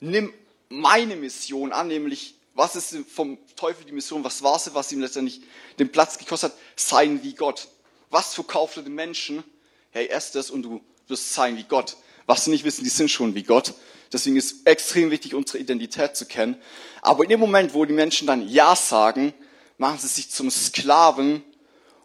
nimm 0.00 0.32
meine 0.68 1.16
Mission 1.16 1.72
an, 1.72 1.88
nämlich 1.88 2.34
was 2.54 2.76
ist 2.76 2.94
vom 3.08 3.38
Teufel 3.56 3.84
die 3.86 3.92
Mission? 3.92 4.24
Was 4.24 4.42
war 4.42 4.58
sie, 4.58 4.74
was 4.74 4.92
ihm 4.92 5.00
letztendlich 5.00 5.40
den 5.78 5.90
Platz 5.90 6.18
gekostet 6.18 6.52
hat? 6.52 6.58
Sein 6.76 7.22
wie 7.22 7.34
Gott. 7.34 7.68
Was 8.10 8.34
verkauft 8.34 8.76
er 8.76 8.82
den 8.82 8.94
Menschen? 8.94 9.42
Hey, 9.90 10.08
ess 10.08 10.32
das 10.32 10.50
und 10.50 10.62
du 10.62 10.80
wirst 11.08 11.32
sein 11.32 11.56
wie 11.56 11.64
Gott. 11.64 11.96
Was 12.26 12.44
sie 12.44 12.50
nicht 12.50 12.64
wissen, 12.64 12.84
die 12.84 12.90
sind 12.90 13.10
schon 13.10 13.34
wie 13.34 13.42
Gott. 13.42 13.74
Deswegen 14.12 14.36
ist 14.36 14.66
extrem 14.66 15.10
wichtig, 15.10 15.34
unsere 15.34 15.58
Identität 15.58 16.16
zu 16.16 16.26
kennen. 16.26 16.60
Aber 17.02 17.22
in 17.22 17.30
dem 17.30 17.40
Moment, 17.40 17.74
wo 17.74 17.84
die 17.84 17.92
Menschen 17.92 18.26
dann 18.26 18.48
Ja 18.48 18.74
sagen, 18.74 19.32
machen 19.78 19.98
sie 19.98 20.08
sich 20.08 20.30
zum 20.30 20.50
Sklaven 20.50 21.44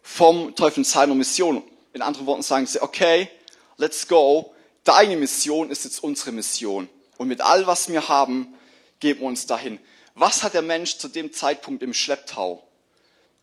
vom 0.02 0.56
Teufel 0.56 0.80
und 0.80 0.86
seiner 0.86 1.16
Mission. 1.16 1.64
In 1.94 2.02
anderen 2.02 2.28
Worten 2.28 2.44
sagen 2.44 2.68
sie, 2.68 2.82
okay, 2.82 3.30
let's 3.78 4.08
go. 4.08 4.54
Deine 4.84 5.18
Mission 5.18 5.72
ist 5.72 5.84
jetzt 5.84 6.04
unsere 6.04 6.32
Mission. 6.32 6.88
Und 7.18 7.28
mit 7.28 7.42
all, 7.42 7.66
was 7.66 7.90
wir 7.90 8.08
haben, 8.08 8.54
geben 9.00 9.22
wir 9.22 9.28
uns 9.28 9.48
dahin. 9.48 9.80
Was 10.14 10.44
hat 10.44 10.54
der 10.54 10.62
Mensch 10.62 10.98
zu 10.98 11.08
dem 11.08 11.34
Zeitpunkt 11.34 11.82
im 11.82 11.94
Schlepptau? 11.94 12.64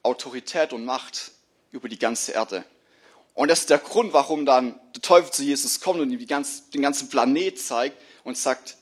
Autorität 0.02 0.73
und 0.73 0.85
Macht 0.85 1.33
über 1.73 1.88
die 1.88 1.99
ganze 1.99 2.33
Erde. 2.33 2.64
Und 3.35 3.49
das 3.49 3.61
ist 3.61 3.71
der 3.71 3.79
Grund, 3.79 4.12
warum 4.12 4.45
dann 4.47 4.79
der 4.95 5.02
Teufel 5.02 5.33
zu 5.33 5.43
Jesus 5.43 5.81
kommt 5.81 6.00
und 6.00 6.11
ihm 6.11 6.26
ganz, 6.26 6.71
den 6.71 6.83
ganzen 6.83 7.09
Planet 7.09 7.59
zeigt 7.59 7.97
und 8.25 8.37
sagt, 8.37 8.76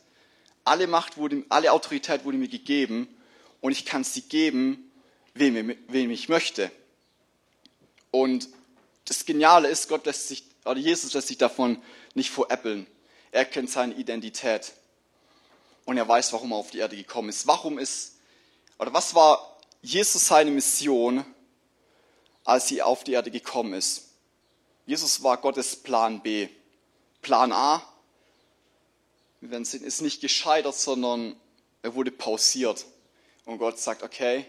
alle 0.64 0.87
Macht 0.87 1.16
wurde, 1.16 1.44
alle 1.49 1.73
Autorität 1.73 2.25
wurde 2.25 2.37
mir 2.37 2.49
gegeben 2.49 3.09
und 3.61 3.73
ich 3.73 3.87
kann 3.87 4.04
sie 4.04 4.23
geben, 4.23 4.90
wem, 5.35 5.76
wem 5.88 6.11
ich 6.11 6.28
möchte. 6.28 6.70
Und 8.11 8.49
das 9.04 9.25
Geniale 9.25 9.68
ist, 9.68 9.88
Gott 9.88 10.04
lässt 10.06 10.28
sich, 10.28 10.44
oder 10.64 10.78
Jesus 10.78 11.14
lässt 11.14 11.28
sich 11.28 11.38
davon 11.38 11.80
nicht 12.14 12.30
veräppeln. 12.30 12.87
Er 13.32 13.44
kennt 13.44 13.70
seine 13.70 13.94
Identität 13.94 14.73
und 15.85 15.97
er 15.97 16.09
weiß, 16.09 16.32
warum 16.32 16.52
er 16.52 16.56
auf 16.56 16.70
die 16.70 16.78
Erde 16.78 16.97
gekommen 16.97 17.28
ist. 17.28 17.47
Warum 17.47 17.78
ist, 17.78 18.16
oder 18.78 18.92
was 18.92 19.14
war 19.14 19.59
Jesus 19.82 20.26
seine 20.26 20.50
Mission, 20.50 21.25
als 22.50 22.71
er 22.71 22.87
auf 22.87 23.04
die 23.04 23.12
Erde 23.12 23.30
gekommen 23.30 23.75
ist? 23.75 24.09
Jesus 24.87 25.23
war 25.23 25.37
Gottes 25.37 25.76
Plan 25.76 26.23
B. 26.23 26.49
Plan 27.23 27.52
A, 27.52 27.83
wir 29.40 29.50
werden 29.50 29.64
sehen, 29.64 29.85
ist 29.85 30.02
nicht 30.02 30.21
gescheitert, 30.21 30.75
sondern 30.75 31.37
er 31.83 31.95
wurde 31.95 32.11
pausiert. 32.11 32.87
Und 33.45 33.59
Gott 33.59 33.78
sagt, 33.78 34.02
okay, 34.02 34.45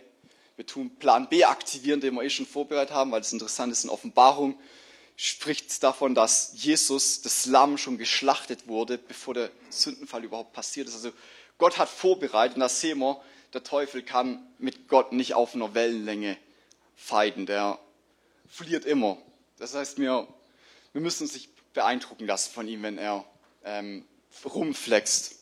wir 0.56 0.66
tun 0.66 0.96
Plan 0.98 1.30
B 1.30 1.44
aktivieren, 1.44 2.02
den 2.02 2.16
wir 2.16 2.24
eh 2.24 2.30
schon 2.30 2.46
vorbereitet 2.46 2.94
haben, 2.94 3.12
weil 3.12 3.22
das 3.22 3.34
interessant 3.34 3.72
ist 3.72 3.84
in 3.84 3.90
Offenbarung 3.90 4.58
spricht 5.24 5.84
davon, 5.84 6.16
dass 6.16 6.54
Jesus, 6.56 7.22
das 7.22 7.46
Lamm, 7.46 7.78
schon 7.78 8.00
geschlachtet 8.00 8.68
wurde, 8.68 8.98
bevor 8.98 9.36
der 9.36 9.52
Sündenfall 9.70 10.24
überhaupt 10.24 10.52
passiert 10.52 10.88
ist. 10.88 10.96
Also 10.96 11.12
Gott 11.60 11.78
hat 11.78 11.90
vorbereitet 11.90 12.56
und 12.56 12.62
das 12.62 12.82
sehen 12.82 12.98
wir, 12.98 13.22
der 13.54 13.64
Teufel 13.64 14.02
kann 14.02 14.42
mit 14.58 14.88
Gott 14.88 15.12
nicht 15.12 15.36
auf 15.36 15.54
einer 15.54 15.76
Wellenlänge 15.76 16.38
feiden, 16.96 17.46
der 17.46 17.78
verliert 18.52 18.86
immer. 18.86 19.18
Das 19.58 19.74
heißt, 19.74 19.98
wir, 19.98 20.28
wir 20.92 21.02
müssen 21.02 21.24
uns 21.24 21.34
nicht 21.34 21.50
beeindrucken 21.74 22.28
lassen 22.28 22.52
von 22.54 22.68
ihm, 22.68 22.84
wenn 22.84 22.98
er 22.98 23.26
ähm, 23.64 24.06
rumflext. 24.46 25.38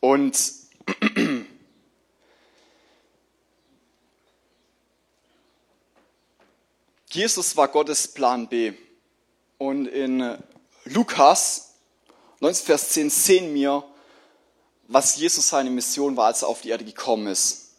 Und 0.00 0.40
Jesus 7.10 7.56
war 7.56 7.68
Gottes 7.68 8.08
Plan 8.08 8.48
B. 8.48 8.72
Und 9.58 9.86
in 9.86 10.38
Lukas 10.84 11.74
19, 12.40 12.66
Vers 12.66 12.88
10 12.90 13.10
sehen 13.10 13.54
wir, 13.54 13.84
was 14.88 15.16
Jesus 15.16 15.50
seine 15.50 15.68
Mission 15.68 16.16
war, 16.16 16.26
als 16.26 16.40
er 16.42 16.48
auf 16.48 16.62
die 16.62 16.70
Erde 16.70 16.86
gekommen 16.86 17.26
ist. 17.26 17.74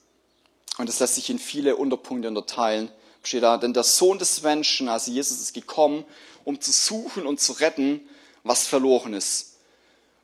Und 0.77 0.87
das 0.87 0.99
lässt 0.99 1.15
sich 1.15 1.31
in 1.31 1.39
viele 1.39 1.75
Unterpunkte 1.75 2.27
unterteilen. 2.27 2.91
Steht 3.23 3.43
da, 3.43 3.57
denn 3.57 3.73
der 3.73 3.83
Sohn 3.83 4.17
des 4.17 4.41
Menschen, 4.41 4.89
also 4.89 5.11
Jesus 5.11 5.39
ist 5.39 5.53
gekommen, 5.53 6.05
um 6.43 6.59
zu 6.59 6.71
suchen 6.71 7.25
und 7.27 7.39
zu 7.39 7.53
retten, 7.53 8.01
was 8.43 8.65
verloren 8.65 9.13
ist. 9.13 9.57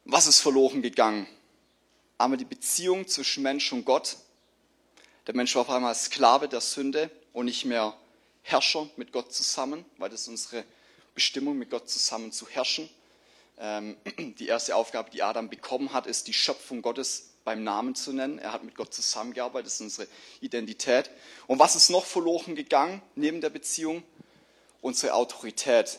Was 0.06 0.26
ist 0.26 0.40
verloren 0.40 0.82
gegangen? 0.82 1.28
Einmal 2.18 2.38
die 2.38 2.46
Beziehung 2.46 3.08
zwischen 3.08 3.44
Mensch 3.44 3.72
und 3.72 3.86
Gott. 3.86 4.18
Der 5.28 5.36
Mensch 5.36 5.54
war 5.56 5.62
auf 5.62 5.70
einmal 5.70 5.94
Sklave 5.94 6.48
der 6.48 6.62
Sünde 6.62 7.12
und 7.34 7.46
nicht 7.46 7.66
mehr 7.66 7.96
Herrscher 8.42 8.90
mit 8.96 9.12
Gott 9.12 9.34
zusammen, 9.34 9.86
weil 9.98 10.10
das 10.10 10.22
ist 10.22 10.28
unsere 10.30 10.64
Bestimmung, 11.14 11.58
mit 11.58 11.70
Gott 11.70 11.90
zusammen 11.90 12.32
zu 12.32 12.48
herrschen. 12.48 12.90
Ähm, 13.60 13.98
die 14.40 14.48
erste 14.48 14.76
Aufgabe, 14.76 15.12
die 15.12 15.22
Adam 15.22 15.50
bekommen 15.50 15.94
hat, 15.94 16.08
ist 16.08 16.28
die 16.28 16.34
Schöpfung 16.34 16.82
Gottes 16.82 17.32
beim 17.48 17.64
Namen 17.64 17.96
zu 17.96 18.12
nennen. 18.12 18.40
Er 18.40 18.52
hat 18.52 18.66
mit 18.66 18.76
Gott 18.76 18.94
zusammengearbeitet, 18.94 19.68
das 19.68 19.76
ist 19.76 19.82
unsere 19.82 20.10
Identität. 20.42 21.10
Und 21.48 21.60
was 21.60 21.78
ist 21.78 21.90
noch 21.90 22.04
verloren 22.04 22.56
gegangen 22.56 23.02
neben 23.16 23.40
der 23.40 23.50
Beziehung? 23.50 24.04
Unsere 24.82 25.14
Autorität, 25.14 25.98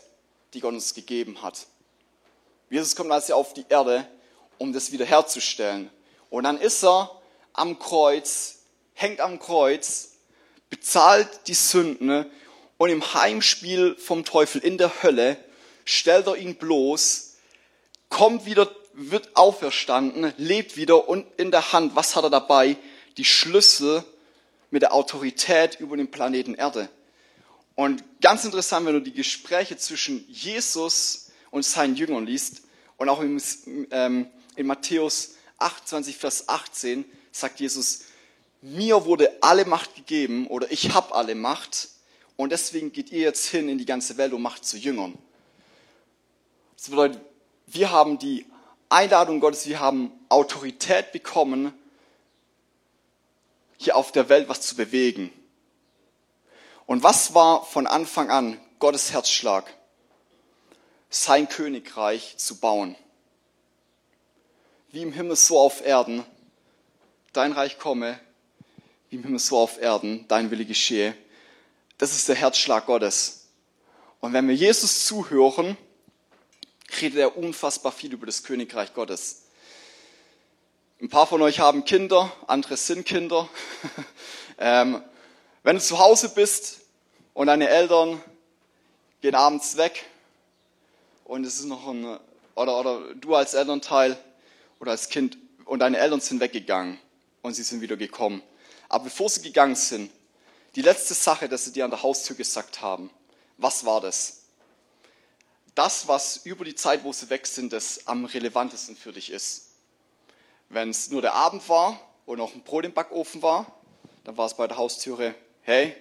die 0.52 0.60
Gott 0.60 0.74
uns 0.74 0.92
gegeben 0.92 1.40
hat. 1.40 1.66
Jesus 2.68 2.94
kommt 2.94 3.10
also 3.10 3.32
auf 3.32 3.54
die 3.54 3.64
Erde, 3.66 4.06
um 4.58 4.74
das 4.74 4.92
wiederherzustellen. 4.92 5.88
Und 6.28 6.44
dann 6.44 6.60
ist 6.60 6.84
er 6.84 7.18
am 7.54 7.78
Kreuz, 7.78 8.58
hängt 8.92 9.20
am 9.20 9.38
Kreuz 9.38 10.10
bezahlt 10.68 11.28
die 11.46 11.54
Sünden 11.54 12.30
und 12.76 12.90
im 12.90 13.14
Heimspiel 13.14 13.96
vom 13.96 14.26
Teufel 14.26 14.62
in 14.62 14.76
der 14.76 15.02
Hölle 15.02 15.42
stellt 15.86 16.26
er 16.26 16.36
ihn 16.36 16.56
bloß, 16.56 17.36
kommt 18.10 18.44
wieder, 18.44 18.70
wird 18.98 19.36
auferstanden, 19.36 20.32
lebt 20.36 20.76
wieder 20.76 21.08
und 21.08 21.24
in 21.36 21.50
der 21.50 21.72
Hand, 21.72 21.94
was 21.94 22.16
hat 22.16 22.24
er 22.24 22.30
dabei? 22.30 22.76
Die 23.16 23.24
Schlüssel 23.24 24.02
mit 24.70 24.82
der 24.82 24.92
Autorität 24.92 25.78
über 25.80 25.96
den 25.96 26.10
Planeten 26.10 26.54
Erde. 26.54 26.88
Und 27.76 28.02
ganz 28.20 28.44
interessant, 28.44 28.86
wenn 28.86 28.94
du 28.94 29.00
die 29.00 29.12
Gespräche 29.12 29.76
zwischen 29.76 30.28
Jesus 30.28 31.30
und 31.52 31.64
seinen 31.64 31.94
Jüngern 31.94 32.26
liest 32.26 32.62
und 32.96 33.08
auch 33.08 33.20
in, 33.20 33.40
ähm, 33.92 34.28
in 34.56 34.66
Matthäus 34.66 35.36
28, 35.58 36.16
Vers 36.16 36.48
18 36.48 37.04
sagt 37.30 37.60
Jesus, 37.60 38.00
mir 38.62 39.04
wurde 39.04 39.30
alle 39.40 39.64
Macht 39.64 39.94
gegeben 39.94 40.48
oder 40.48 40.70
ich 40.72 40.92
habe 40.92 41.14
alle 41.14 41.36
Macht 41.36 41.90
und 42.36 42.50
deswegen 42.50 42.92
geht 42.92 43.12
ihr 43.12 43.20
jetzt 43.20 43.46
hin 43.46 43.68
in 43.68 43.78
die 43.78 43.86
ganze 43.86 44.16
Welt 44.16 44.32
und 44.32 44.42
macht 44.42 44.64
zu 44.64 44.76
Jüngern. 44.76 45.16
Das 46.76 46.90
bedeutet, 46.90 47.20
wir 47.68 47.92
haben 47.92 48.18
die 48.18 48.44
Einladung 48.88 49.40
Gottes, 49.40 49.66
wir 49.66 49.80
haben 49.80 50.12
Autorität 50.28 51.12
bekommen, 51.12 51.74
hier 53.76 53.96
auf 53.96 54.12
der 54.12 54.28
Welt 54.28 54.48
was 54.48 54.62
zu 54.62 54.76
bewegen. 54.76 55.32
Und 56.86 57.02
was 57.02 57.34
war 57.34 57.64
von 57.64 57.86
Anfang 57.86 58.30
an 58.30 58.58
Gottes 58.78 59.12
Herzschlag? 59.12 59.72
Sein 61.10 61.48
Königreich 61.48 62.36
zu 62.38 62.56
bauen. 62.56 62.96
Wie 64.90 65.02
im 65.02 65.12
Himmel 65.12 65.36
so 65.36 65.58
auf 65.58 65.84
Erden. 65.84 66.24
Dein 67.34 67.52
Reich 67.52 67.78
komme, 67.78 68.18
wie 69.10 69.16
im 69.16 69.22
Himmel 69.22 69.38
so 69.38 69.58
auf 69.58 69.78
Erden, 69.80 70.26
dein 70.28 70.50
Wille 70.50 70.64
geschehe. 70.64 71.14
Das 71.98 72.12
ist 72.12 72.28
der 72.28 72.36
Herzschlag 72.36 72.86
Gottes. 72.86 73.48
Und 74.20 74.32
wenn 74.32 74.48
wir 74.48 74.54
Jesus 74.54 75.04
zuhören, 75.04 75.76
redet 77.00 77.18
er 77.18 77.36
unfassbar 77.36 77.92
viel 77.92 78.12
über 78.12 78.26
das 78.26 78.42
Königreich 78.42 78.94
Gottes. 78.94 79.42
Ein 81.00 81.08
paar 81.08 81.26
von 81.26 81.42
euch 81.42 81.60
haben 81.60 81.84
Kinder, 81.84 82.32
andere 82.46 82.76
sind 82.76 83.06
Kinder. 83.06 83.48
ähm, 84.58 85.02
wenn 85.62 85.76
du 85.76 85.82
zu 85.82 85.98
Hause 85.98 86.30
bist 86.30 86.80
und 87.34 87.46
deine 87.46 87.68
Eltern 87.68 88.22
gehen 89.20 89.34
abends 89.34 89.76
weg 89.76 90.04
und 91.24 91.44
es 91.44 91.58
ist 91.58 91.66
noch 91.66 91.86
ein, 91.86 92.18
oder, 92.54 92.80
oder 92.80 93.14
du 93.14 93.34
als 93.34 93.54
Elternteil 93.54 94.18
oder 94.80 94.92
als 94.92 95.08
Kind 95.08 95.38
und 95.64 95.80
deine 95.80 95.98
Eltern 95.98 96.20
sind 96.20 96.40
weggegangen 96.40 96.98
und 97.42 97.54
sie 97.54 97.62
sind 97.62 97.80
wieder 97.80 97.96
gekommen 97.96 98.42
aber 98.88 99.04
bevor 99.04 99.28
sie 99.28 99.42
gegangen 99.42 99.76
sind, 99.76 100.10
die 100.74 100.82
letzte 100.82 101.14
Sache, 101.14 101.48
dass 101.48 101.64
sie 101.64 101.72
dir 101.72 101.84
an 101.84 101.90
der 101.90 102.02
Haustür 102.02 102.36
gesagt 102.36 102.80
haben, 102.80 103.10
was 103.56 103.84
war 103.84 104.00
das? 104.00 104.37
Das, 105.78 106.08
was 106.08 106.38
über 106.38 106.64
die 106.64 106.74
Zeit, 106.74 107.04
wo 107.04 107.12
sie 107.12 107.30
weg 107.30 107.46
sind, 107.46 107.72
das 107.72 108.08
am 108.08 108.24
relevantesten 108.24 108.96
für 108.96 109.12
dich 109.12 109.30
ist. 109.30 109.66
Wenn 110.70 110.90
es 110.90 111.08
nur 111.08 111.22
der 111.22 111.34
Abend 111.34 111.68
war 111.68 112.00
und 112.26 112.38
noch 112.38 112.52
ein 112.52 112.64
Brot 112.64 112.84
im 112.84 112.92
Backofen 112.92 113.42
war, 113.42 113.80
dann 114.24 114.36
war 114.36 114.46
es 114.46 114.54
bei 114.54 114.66
der 114.66 114.76
Haustüre, 114.76 115.36
hey, 115.62 115.94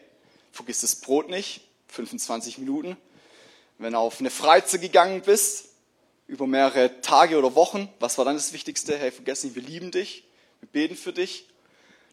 vergiss 0.52 0.82
das 0.82 0.96
Brot 0.96 1.30
nicht, 1.30 1.62
25 1.90 2.58
Minuten. 2.58 2.98
Wenn 3.78 3.94
du 3.94 4.00
auf 4.00 4.20
eine 4.20 4.32
Freizeit 4.32 4.82
gegangen 4.82 5.22
bist, 5.22 5.66
über 6.26 6.48
mehrere 6.48 7.00
Tage 7.02 7.38
oder 7.38 7.54
Wochen. 7.54 7.88
Was 8.00 8.18
war 8.18 8.26
dann 8.26 8.36
das 8.36 8.54
Wichtigste? 8.54 8.98
Hey, 8.98 9.12
vergiss 9.12 9.44
nicht, 9.44 9.56
wir 9.56 9.62
lieben 9.62 9.92
dich, 9.92 10.24
wir 10.60 10.70
beten 10.70 10.96
für 10.96 11.14
dich. 11.14 11.46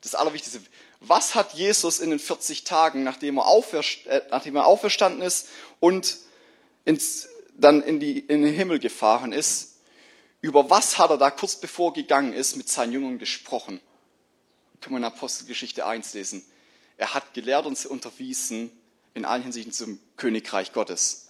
Das 0.03 0.15
Allerwichtigste. 0.15 0.61
Was 1.01 1.35
hat 1.35 1.55
Jesus 1.55 1.99
in 1.99 2.11
den 2.11 2.19
40 2.19 2.65
Tagen, 2.65 3.07
er, 3.07 3.15
äh, 3.15 4.23
nachdem 4.31 4.57
er 4.57 4.67
auferstanden 4.67 5.23
ist 5.23 5.49
und 5.81 6.19
ins, 6.85 7.27
dann 7.57 7.83
in, 7.83 8.01
die, 8.01 8.19
in 8.19 8.43
den 8.43 8.55
Himmel 8.55 8.79
gefahren 8.79 9.33
ist, 9.33 9.79
über 10.41 10.69
was 10.69 10.99
hat 10.99 11.11
er 11.11 11.19
da 11.19 11.31
kurz 11.31 11.57
bevor 11.57 11.93
gegangen 11.93 12.33
ist 12.33 12.57
mit 12.57 12.69
seinen 12.69 12.93
Jüngern 12.93 13.19
gesprochen? 13.19 13.81
Können 14.81 14.95
wir 14.95 14.99
in 14.99 15.05
Apostelgeschichte 15.05 15.87
1 15.87 16.13
lesen. 16.15 16.45
Er 16.99 17.15
hat 17.15 17.33
gelehrt 17.33 17.67
und 17.67 17.79
sie 17.79 17.89
unterwiesen 17.89 18.71
in 19.15 19.25
allen 19.25 19.43
Hinsichten 19.43 19.73
zum 19.73 19.99
Königreich 20.17 20.73
Gottes. 20.73 21.29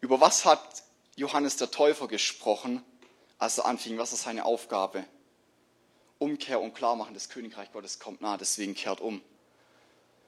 Über 0.00 0.20
was 0.20 0.44
hat 0.44 0.82
Johannes 1.16 1.56
der 1.56 1.70
Täufer 1.70 2.08
gesprochen, 2.08 2.82
als 3.38 3.58
er 3.58 3.66
anfing? 3.66 3.98
Was 3.98 4.12
ist 4.12 4.22
seine 4.22 4.46
Aufgabe? 4.46 5.04
Umkehr 6.18 6.60
und 6.60 6.74
Klarmachen, 6.74 7.14
das 7.14 7.28
Königreich 7.28 7.72
Gottes 7.72 7.98
kommt 7.98 8.20
nahe, 8.20 8.38
deswegen 8.38 8.74
kehrt 8.74 9.00
um. 9.00 9.20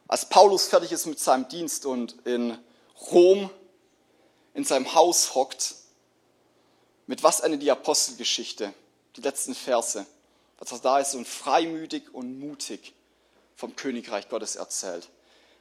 Als 0.08 0.28
Paulus 0.28 0.66
fertig 0.66 0.92
ist 0.92 1.06
mit 1.06 1.18
seinem 1.18 1.48
Dienst 1.48 1.86
und 1.86 2.16
in 2.26 2.58
Rom 3.10 3.50
in 4.54 4.64
seinem 4.64 4.94
Haus 4.94 5.34
hockt, 5.34 5.74
mit 7.06 7.22
was 7.22 7.40
endet 7.40 7.62
die 7.62 7.70
Apostelgeschichte, 7.70 8.72
die 9.16 9.20
letzten 9.20 9.54
Verse, 9.54 10.06
dass 10.58 10.72
er 10.72 10.78
da 10.78 10.98
ist 10.98 11.14
und 11.14 11.26
freimütig 11.26 12.14
und 12.14 12.38
mutig 12.38 12.94
vom 13.56 13.74
Königreich 13.76 14.28
Gottes 14.28 14.56
erzählt. 14.56 15.08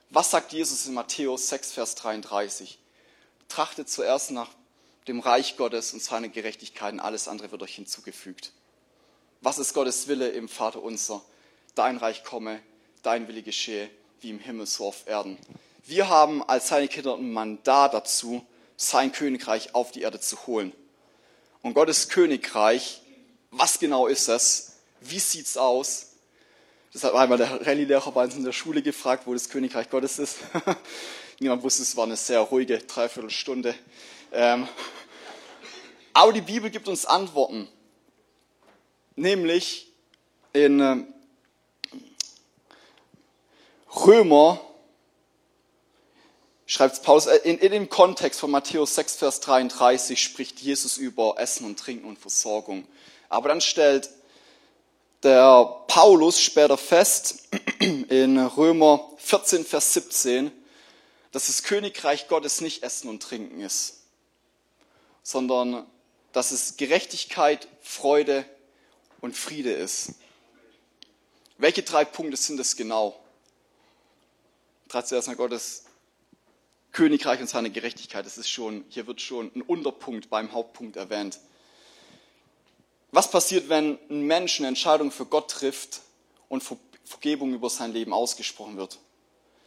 Was 0.09 0.31
sagt 0.31 0.53
Jesus 0.53 0.85
in 0.85 0.93
Matthäus 0.93 1.49
6, 1.49 1.71
Vers 1.71 1.95
33? 1.95 2.77
Trachtet 3.47 3.89
zuerst 3.89 4.31
nach 4.31 4.49
dem 5.07 5.19
Reich 5.19 5.57
Gottes 5.57 5.93
und 5.93 6.03
seiner 6.03 6.29
Gerechtigkeit 6.29 6.93
und 6.93 6.99
alles 6.99 7.27
andere 7.27 7.51
wird 7.51 7.63
euch 7.63 7.75
hinzugefügt. 7.75 8.51
Was 9.41 9.57
ist 9.57 9.73
Gottes 9.73 10.07
Wille 10.07 10.29
im 10.29 10.47
Vater 10.47 10.83
unser? 10.83 11.21
Dein 11.73 11.97
Reich 11.97 12.23
komme, 12.23 12.61
dein 13.01 13.27
Wille 13.27 13.41
geschehe, 13.41 13.89
wie 14.19 14.29
im 14.29 14.39
Himmel 14.39 14.67
so 14.67 14.85
auf 14.85 15.07
Erden. 15.07 15.37
Wir 15.85 16.09
haben 16.09 16.43
als 16.43 16.67
seine 16.67 16.87
Kinder 16.87 17.15
ein 17.15 17.31
Mandat 17.31 17.93
dazu, 17.93 18.45
sein 18.81 19.11
Königreich 19.11 19.75
auf 19.75 19.91
die 19.91 20.01
Erde 20.01 20.19
zu 20.19 20.47
holen. 20.47 20.73
Und 21.61 21.75
Gottes 21.75 22.09
Königreich, 22.09 23.01
was 23.51 23.77
genau 23.77 24.07
ist 24.07 24.27
das? 24.27 24.77
Wie 25.01 25.19
sieht's 25.19 25.55
aus? 25.55 26.13
Das 26.91 27.03
hat 27.03 27.13
einmal 27.13 27.37
der 27.37 27.65
Rallye-Lehrer 27.65 28.11
bei 28.11 28.23
uns 28.23 28.35
in 28.35 28.43
der 28.43 28.51
Schule 28.51 28.81
gefragt, 28.81 29.27
wo 29.27 29.33
das 29.33 29.49
Königreich 29.49 29.89
Gottes 29.89 30.17
ist. 30.17 30.37
Niemand 31.39 31.61
wusste, 31.61 31.83
es 31.83 31.95
war 31.95 32.05
eine 32.05 32.15
sehr 32.15 32.39
ruhige 32.39 32.79
Dreiviertelstunde. 32.79 33.75
Ähm, 34.31 34.67
aber 36.13 36.33
die 36.33 36.41
Bibel 36.41 36.71
gibt 36.71 36.87
uns 36.87 37.05
Antworten. 37.05 37.67
Nämlich 39.15 39.91
in 40.53 40.79
ähm, 40.79 41.13
Römer 43.95 44.59
schreibt 46.71 47.03
Paulus, 47.03 47.25
äh, 47.25 47.35
in, 47.43 47.57
in 47.57 47.71
dem 47.73 47.89
Kontext 47.89 48.39
von 48.39 48.49
Matthäus 48.49 48.95
6, 48.95 49.15
Vers 49.17 49.41
33 49.41 50.21
spricht 50.21 50.61
Jesus 50.61 50.95
über 50.95 51.35
Essen 51.37 51.65
und 51.65 51.77
Trinken 51.77 52.07
und 52.07 52.17
Versorgung. 52.17 52.87
Aber 53.27 53.49
dann 53.49 53.59
stellt 53.59 54.09
der 55.21 55.83
Paulus 55.87 56.39
später 56.39 56.77
fest, 56.77 57.49
in 57.79 58.39
Römer 58.39 59.11
14, 59.17 59.65
Vers 59.65 59.93
17, 59.93 60.49
dass 61.33 61.47
das 61.47 61.63
Königreich 61.63 62.29
Gottes 62.29 62.61
nicht 62.61 62.83
Essen 62.83 63.09
und 63.09 63.21
Trinken 63.21 63.59
ist, 63.59 64.03
sondern 65.23 65.85
dass 66.31 66.51
es 66.51 66.77
Gerechtigkeit, 66.77 67.67
Freude 67.81 68.45
und 69.19 69.35
Friede 69.35 69.73
ist. 69.73 70.13
Welche 71.57 71.83
drei 71.83 72.05
Punkte 72.05 72.37
sind 72.37 72.61
es 72.61 72.77
genau? 72.77 73.19
Trat 74.87 75.09
zuerst 75.09 75.27
nach 75.27 75.35
Gottes 75.35 75.83
Königreich 76.91 77.39
und 77.39 77.47
seine 77.47 77.69
Gerechtigkeit. 77.69 78.25
Das 78.25 78.37
ist 78.37 78.49
schon, 78.49 78.85
hier 78.89 79.07
wird 79.07 79.21
schon 79.21 79.51
ein 79.55 79.61
Unterpunkt 79.61 80.29
beim 80.29 80.51
Hauptpunkt 80.51 80.97
erwähnt. 80.97 81.39
Was 83.11 83.29
passiert, 83.29 83.69
wenn 83.69 83.97
ein 84.09 84.23
Mensch 84.23 84.59
eine 84.59 84.67
Entscheidung 84.67 85.11
für 85.11 85.25
Gott 85.25 85.51
trifft 85.51 86.01
und 86.49 86.63
Vergebung 87.03 87.53
über 87.53 87.69
sein 87.69 87.93
Leben 87.93 88.13
ausgesprochen 88.13 88.77
wird? 88.77 88.99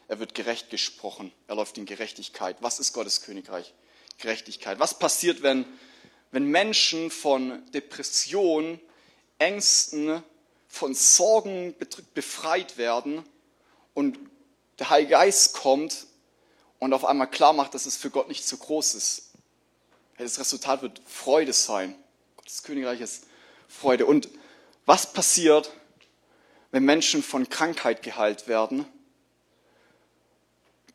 Er 0.09 0.19
wird 0.19 0.35
gerecht 0.35 0.71
gesprochen. 0.71 1.33
Er 1.49 1.57
läuft 1.57 1.79
in 1.79 1.87
Gerechtigkeit. 1.87 2.57
Was 2.61 2.79
ist 2.79 2.93
Gottes 2.93 3.23
Königreich? 3.23 3.73
Gerechtigkeit. 4.19 4.79
Was 4.79 4.99
passiert, 4.99 5.43
wenn, 5.43 5.65
wenn 6.31 6.45
Menschen 6.45 7.11
von 7.11 7.63
Depression, 7.73 8.81
Ängsten, 9.39 10.23
von 10.69 10.95
Sorgen 10.95 11.75
befreit 12.15 12.77
werden 12.77 13.23
und 13.95 14.19
der 14.79 14.91
Heilige 14.91 15.13
Geist 15.13 15.55
kommt 15.55 16.07
und 16.79 16.93
auf 16.93 17.05
einmal 17.05 17.31
klar 17.31 17.53
macht, 17.53 17.75
dass 17.75 17.87
es 17.87 17.97
für 17.97 18.11
Gott 18.11 18.29
nicht 18.29 18.47
zu 18.47 18.57
groß 18.57 18.95
ist. 18.95 19.31
Das 20.19 20.39
Resultat 20.39 20.83
wird 20.83 21.01
Freude 21.07 21.53
sein. 21.53 21.95
Gottes 22.37 22.63
Königreich 22.63 23.01
ist 23.01 23.27
Freude. 23.69 24.07
Und 24.07 24.29
was 24.87 25.13
passiert, 25.13 25.73
wenn 26.71 26.85
Menschen 26.85 27.23
von 27.23 27.49
Krankheit 27.49 28.03
geheilt 28.03 28.49
werden? 28.49 28.87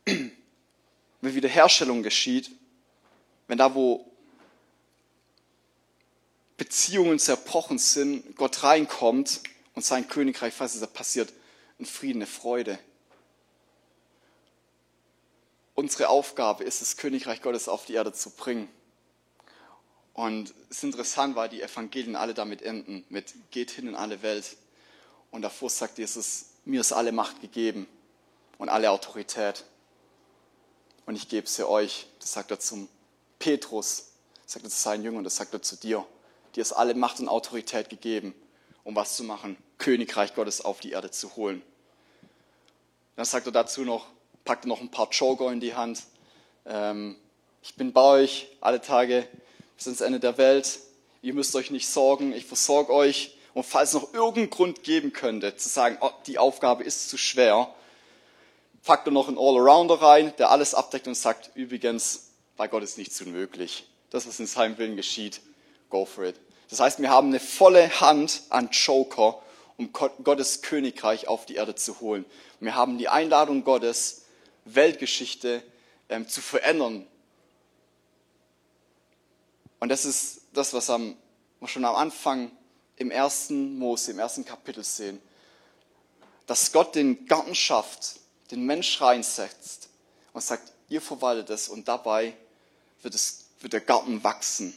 Wenn 1.21 1.35
Wiederherstellung 1.35 2.01
geschieht, 2.01 2.49
wenn 3.47 3.57
da, 3.57 3.75
wo 3.75 4.09
Beziehungen 6.55 7.19
zerbrochen 7.19 7.77
sind, 7.77 8.37
Gott 8.37 8.63
reinkommt 8.63 9.41
und 9.75 9.83
sein 9.83 10.07
Königreich, 10.07 10.53
was 10.59 10.75
ist 10.75 10.81
da 10.81 10.87
passiert? 10.87 11.33
Ein 11.77 11.85
Frieden, 11.85 12.19
eine 12.19 12.25
Freude. 12.25 12.79
Unsere 15.79 16.09
Aufgabe 16.09 16.65
ist 16.65 16.81
es, 16.81 16.97
Königreich 16.97 17.41
Gottes 17.41 17.69
auf 17.69 17.85
die 17.85 17.93
Erde 17.93 18.11
zu 18.11 18.31
bringen. 18.31 18.67
Und 20.13 20.53
es 20.69 20.79
ist 20.79 20.83
interessant, 20.83 21.37
weil 21.37 21.47
die 21.47 21.61
Evangelien 21.61 22.17
alle 22.17 22.33
damit 22.33 22.61
enden, 22.61 23.05
mit 23.07 23.33
geht 23.51 23.71
hin 23.71 23.87
in 23.87 23.95
alle 23.95 24.21
Welt. 24.21 24.57
Und 25.31 25.41
davor 25.41 25.69
sagt 25.69 25.97
Jesus, 25.97 26.47
mir 26.65 26.81
ist 26.81 26.91
alle 26.91 27.13
Macht 27.13 27.39
gegeben 27.39 27.87
und 28.57 28.67
alle 28.67 28.91
Autorität. 28.91 29.63
Und 31.05 31.15
ich 31.15 31.29
gebe 31.29 31.47
sie 31.47 31.65
euch. 31.65 32.07
Das 32.19 32.33
sagt 32.33 32.51
er 32.51 32.59
zum 32.59 32.89
Petrus, 33.39 34.11
das 34.43 34.51
sagt 34.55 34.65
er 34.65 34.71
zu 34.71 34.81
seinen 34.81 35.05
Jüngern, 35.05 35.23
das 35.23 35.37
sagt 35.37 35.53
er 35.53 35.61
zu 35.61 35.77
dir. 35.77 36.05
Dir 36.55 36.61
ist 36.61 36.73
alle 36.73 36.93
Macht 36.93 37.21
und 37.21 37.29
Autorität 37.29 37.87
gegeben, 37.87 38.35
um 38.83 38.97
was 38.97 39.15
zu 39.15 39.23
machen, 39.23 39.55
Königreich 39.77 40.35
Gottes 40.35 40.59
auf 40.59 40.81
die 40.81 40.91
Erde 40.91 41.09
zu 41.09 41.37
holen. 41.37 41.61
Dann 43.15 43.23
sagt 43.23 43.45
er 43.45 43.53
dazu 43.53 43.85
noch, 43.85 44.07
packte 44.49 44.67
noch 44.67 44.81
ein 44.81 44.89
paar 44.89 45.09
Joker 45.11 45.51
in 45.51 45.59
die 45.59 45.75
Hand. 45.75 46.01
Ähm, 46.65 47.17
ich 47.61 47.75
bin 47.75 47.93
bei 47.93 48.01
euch 48.01 48.47
alle 48.61 48.81
Tage 48.81 49.27
bis 49.77 49.85
ans 49.85 50.01
Ende 50.01 50.19
der 50.19 50.39
Welt. 50.39 50.79
Ihr 51.21 51.35
müsst 51.35 51.55
euch 51.55 51.69
nicht 51.69 51.87
sorgen, 51.87 52.33
ich 52.33 52.45
versorge 52.45 52.91
euch. 52.91 53.37
Und 53.53 53.63
falls 53.63 53.93
noch 53.93 54.11
irgendeinen 54.11 54.49
Grund 54.49 54.81
geben 54.81 55.13
könnte, 55.13 55.55
zu 55.55 55.69
sagen, 55.69 55.99
oh, 56.01 56.09
die 56.25 56.39
Aufgabe 56.39 56.83
ist 56.83 57.09
zu 57.09 57.15
schwer, 57.15 57.71
packt 58.83 59.05
er 59.07 59.11
noch 59.11 59.27
einen 59.27 59.37
Allrounder 59.37 60.01
rein, 60.01 60.33
der 60.39 60.49
alles 60.49 60.73
abdeckt 60.73 61.05
und 61.05 61.13
sagt, 61.13 61.51
übrigens, 61.53 62.31
bei 62.57 62.67
Gott 62.67 62.81
ist 62.81 62.97
nichts 62.97 63.21
unmöglich. 63.21 63.85
Das, 64.09 64.27
was 64.27 64.39
in 64.39 64.47
seinem 64.47 64.79
Willen 64.79 64.95
geschieht, 64.95 65.41
go 65.91 66.05
for 66.05 66.23
it. 66.23 66.37
Das 66.71 66.79
heißt, 66.79 66.99
wir 66.99 67.11
haben 67.11 67.27
eine 67.27 67.39
volle 67.39 68.01
Hand 68.01 68.41
an 68.49 68.69
Joker, 68.71 69.43
um 69.77 69.93
Gottes 69.93 70.63
Königreich 70.63 71.27
auf 71.27 71.45
die 71.45 71.53
Erde 71.53 71.75
zu 71.75 71.99
holen. 71.99 72.25
Wir 72.59 72.73
haben 72.73 72.97
die 72.97 73.09
Einladung 73.09 73.63
Gottes, 73.63 74.23
Weltgeschichte 74.65 75.63
ähm, 76.09 76.27
zu 76.27 76.41
verändern. 76.41 77.07
Und 79.79 79.89
das 79.89 80.05
ist 80.05 80.41
das, 80.53 80.73
was 80.73 80.89
am, 80.89 81.15
wir 81.59 81.67
schon 81.67 81.85
am 81.85 81.95
Anfang 81.95 82.51
im 82.97 83.11
ersten 83.11 83.77
Mose, 83.77 84.11
im 84.11 84.19
ersten 84.19 84.45
Kapitel 84.45 84.83
sehen. 84.83 85.21
Dass 86.47 86.71
Gott 86.71 86.95
den 86.95 87.25
Garten 87.27 87.55
schafft, 87.55 88.19
den 88.51 88.65
Mensch 88.65 88.99
reinsetzt 89.01 89.89
und 90.33 90.41
sagt, 90.41 90.73
ihr 90.89 91.01
verwaltet 91.01 91.49
es 91.49 91.69
und 91.69 91.87
dabei 91.87 92.35
wird, 93.01 93.15
es, 93.15 93.45
wird 93.61 93.73
der 93.73 93.81
Garten 93.81 94.23
wachsen. 94.23 94.73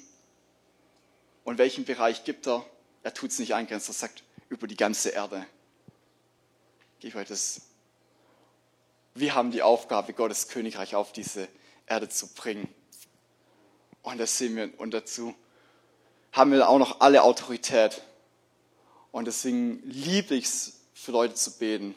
Und 1.44 1.58
welchen 1.58 1.84
Bereich 1.84 2.24
gibt 2.24 2.46
er? 2.46 2.64
Er 3.02 3.12
tut 3.12 3.30
es 3.30 3.38
nicht 3.38 3.54
eingrenzen, 3.54 3.90
er 3.90 3.94
sagt 3.94 4.22
über 4.48 4.66
die 4.66 4.76
ganze 4.76 5.08
Erde. 5.08 5.44
Gib 7.00 7.16
euch 7.16 7.26
das 7.26 7.62
wir 9.14 9.34
haben 9.34 9.50
die 9.50 9.62
Aufgabe, 9.62 10.12
Gottes 10.12 10.48
Königreich 10.48 10.94
auf 10.94 11.12
diese 11.12 11.48
Erde 11.86 12.08
zu 12.08 12.28
bringen. 12.28 12.68
Und 14.02 14.18
das 14.18 14.38
sehen 14.38 14.56
wir. 14.56 14.70
Und 14.78 14.92
dazu 14.94 15.34
haben 16.32 16.52
wir 16.52 16.68
auch 16.68 16.78
noch 16.78 17.00
alle 17.00 17.22
Autorität. 17.22 18.02
Und 19.10 19.26
deswegen 19.26 19.82
liebe 19.84 20.34
ich 20.34 20.46
es, 20.46 20.78
für 20.94 21.12
Leute 21.12 21.34
zu 21.34 21.58
beten 21.58 21.96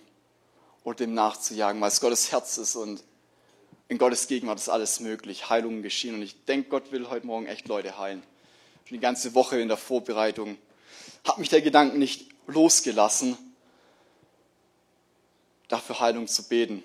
und 0.84 1.00
dem 1.00 1.14
nachzujagen, 1.14 1.80
weil 1.80 1.90
es 1.90 2.02
Gottes 2.02 2.32
Herz 2.32 2.58
ist 2.58 2.76
und 2.76 3.04
in 3.88 4.00
Gottes 4.00 4.28
Gegenwart 4.28 4.58
ist 4.58 4.70
alles 4.70 5.00
möglich. 5.00 5.50
Heilungen 5.50 5.84
geschehen. 5.84 6.16
Und 6.16 6.24
ich 6.24 6.44
denke, 6.46 6.70
Gott 6.70 6.92
will 6.92 7.08
heute 7.10 7.28
Morgen 7.28 7.46
echt 7.46 7.68
Leute 7.68 8.00
heilen. 8.00 8.24
Schon 8.86 8.98
die 8.98 9.02
ganze 9.02 9.36
Woche 9.36 9.60
in 9.60 9.68
der 9.68 9.78
Vorbereitung 9.78 10.58
hat 11.24 11.38
mich 11.38 11.50
der 11.50 11.62
Gedanke 11.62 11.98
nicht 11.98 12.30
losgelassen, 12.48 13.38
dafür 15.68 16.00
Heilung 16.00 16.28
zu 16.28 16.48
beten. 16.48 16.84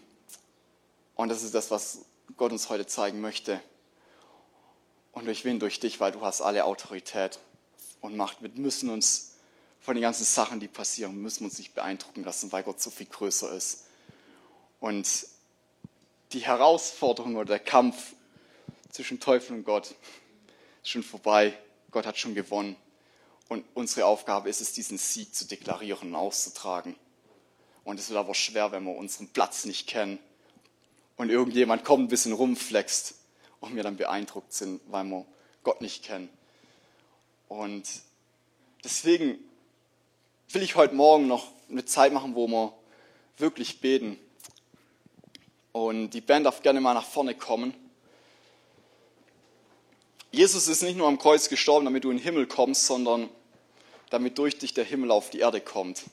Und 1.21 1.29
das 1.29 1.43
ist 1.43 1.55
das, 1.55 1.71
was 1.71 2.07
Gott 2.39 2.51
uns 2.51 2.71
heute 2.71 2.87
zeigen 2.87 3.21
möchte. 3.21 3.61
Und 5.13 5.27
durch 5.27 5.45
wen? 5.45 5.61
Durch 5.61 5.79
dich, 5.79 6.01
weil 6.01 6.13
du 6.13 6.23
hast 6.23 6.41
alle 6.41 6.65
Autorität 6.65 7.39
und 8.01 8.17
Macht. 8.17 8.41
Wir 8.41 8.49
müssen 8.55 8.89
uns 8.89 9.35
von 9.81 9.97
den 9.97 10.01
ganzen 10.01 10.25
Sachen, 10.25 10.61
die 10.61 10.67
passieren, 10.67 11.21
müssen 11.21 11.45
uns 11.45 11.59
nicht 11.59 11.75
beeindrucken 11.75 12.25
lassen, 12.25 12.51
weil 12.53 12.63
Gott 12.63 12.81
so 12.81 12.89
viel 12.89 13.05
größer 13.05 13.53
ist. 13.53 13.85
Und 14.81 15.27
die 16.33 16.39
Herausforderung 16.41 17.37
oder 17.37 17.45
der 17.45 17.59
Kampf 17.59 18.15
zwischen 18.89 19.21
Teufel 19.21 19.57
und 19.57 19.65
Gott 19.65 19.95
ist 20.83 20.89
schon 20.89 21.03
vorbei. 21.03 21.53
Gott 21.91 22.07
hat 22.07 22.17
schon 22.17 22.35
gewonnen. 22.35 22.77
Und 23.51 23.67
unsere 23.75 24.07
Aufgabe 24.07 24.49
ist 24.49 24.63
es, 24.63 24.73
diesen 24.73 24.97
Sieg 24.97 25.35
zu 25.35 25.45
deklarieren 25.45 26.09
und 26.09 26.15
auszutragen. 26.15 26.97
Und 27.85 28.01
es 28.01 28.09
wird 28.09 28.19
aber 28.19 28.35
schwer, 28.35 28.73
wenn 28.73 28.85
wir 28.85 28.97
unseren 28.97 29.29
Platz 29.29 29.67
nicht 29.67 29.87
kennen 29.87 30.19
und 31.21 31.29
irgendjemand 31.29 31.85
kommt, 31.85 32.05
ein 32.05 32.09
bisschen 32.09 32.33
rumflext 32.33 33.15
und 33.61 33.77
wir 33.77 33.83
dann 33.83 33.99
beeindruckt 33.99 34.55
sind, 34.55 34.81
weil 34.87 35.05
wir 35.05 35.27
Gott 35.63 35.83
nicht 35.83 36.03
kennen. 36.03 36.31
Und 37.47 37.85
deswegen 38.83 39.39
will 40.49 40.63
ich 40.63 40.77
heute 40.77 40.95
Morgen 40.95 41.27
noch 41.27 41.49
eine 41.69 41.85
Zeit 41.85 42.15
machen, 42.15 42.35
wo 42.35 42.49
wir 42.49 42.73
wirklich 43.37 43.83
beten. 43.83 44.19
Und 45.73 46.13
die 46.13 46.23
Band 46.23 46.47
darf 46.47 46.63
gerne 46.63 46.81
mal 46.81 46.95
nach 46.95 47.05
vorne 47.05 47.35
kommen. 47.35 47.75
Jesus 50.33 50.69
ist 50.69 50.83
nicht 50.83 50.97
nur 50.97 51.07
am 51.07 51.19
Kreuz 51.19 51.51
gestorben, 51.51 51.85
damit 51.85 52.05
du 52.05 52.11
in 52.11 52.17
den 52.17 52.23
Himmel 52.23 52.47
kommst, 52.47 52.87
sondern 52.87 53.29
damit 54.09 54.39
durch 54.39 54.57
dich 54.57 54.73
der 54.73 54.85
Himmel 54.85 55.11
auf 55.11 55.29
die 55.29 55.41
Erde 55.41 55.61
kommt. 55.61 56.05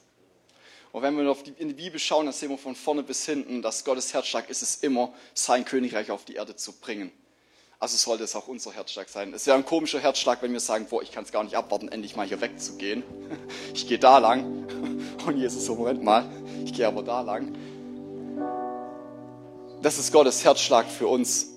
Und 0.92 1.02
wenn 1.02 1.18
wir 1.18 1.38
in 1.58 1.68
die 1.68 1.74
Bibel 1.74 2.00
schauen, 2.00 2.26
dann 2.26 2.34
sehen 2.34 2.50
wir 2.50 2.58
von 2.58 2.76
vorne 2.76 3.04
bis 3.04 3.26
hinten, 3.26 3.62
dass 3.62 3.84
Gottes 3.84 4.14
Herzschlag 4.14 4.50
ist 4.50 4.62
es 4.62 4.78
immer, 4.78 5.14
sein 5.34 5.66
Königreich 5.66 6.12
auf 6.12 6.26
die 6.26 6.36
Erde 6.36 6.56
zu 6.56 6.74
bringen. 6.74 7.12
Also 7.80 7.96
sollte 7.96 8.24
es 8.24 8.36
auch 8.36 8.48
unser 8.48 8.72
Herzschlag 8.72 9.08
sein. 9.08 9.34
Es 9.34 9.46
wäre 9.46 9.56
ein 9.56 9.66
komischer 9.66 10.00
Herzschlag, 10.00 10.42
wenn 10.42 10.52
wir 10.52 10.60
sagen, 10.60 10.88
boah, 10.90 11.04
ich 11.04 11.12
kann 11.12 11.24
es 11.24 11.32
gar 11.32 11.44
nicht 11.44 11.56
abwarten, 11.56 11.90
endlich 11.90 12.16
mal 12.16 12.26
hier 12.28 12.42
wegzugehen. 12.42 13.04
Ich 13.74 13.88
gehe 13.88 14.00
da 14.00 14.18
lang. 14.18 14.66
Und 15.26 15.38
Jesus 15.38 15.66
so, 15.66 15.76
Moment 15.76 16.04
mal, 16.04 16.26
ich 16.66 16.74
gehe 16.74 16.88
aber 16.88 17.04
da 17.04 17.22
lang. 17.22 17.56
Das 19.84 20.00
ist 20.00 20.12
Gottes 20.12 20.44
Herzschlag 20.44 20.88
für 20.88 21.08
uns. 21.08 21.57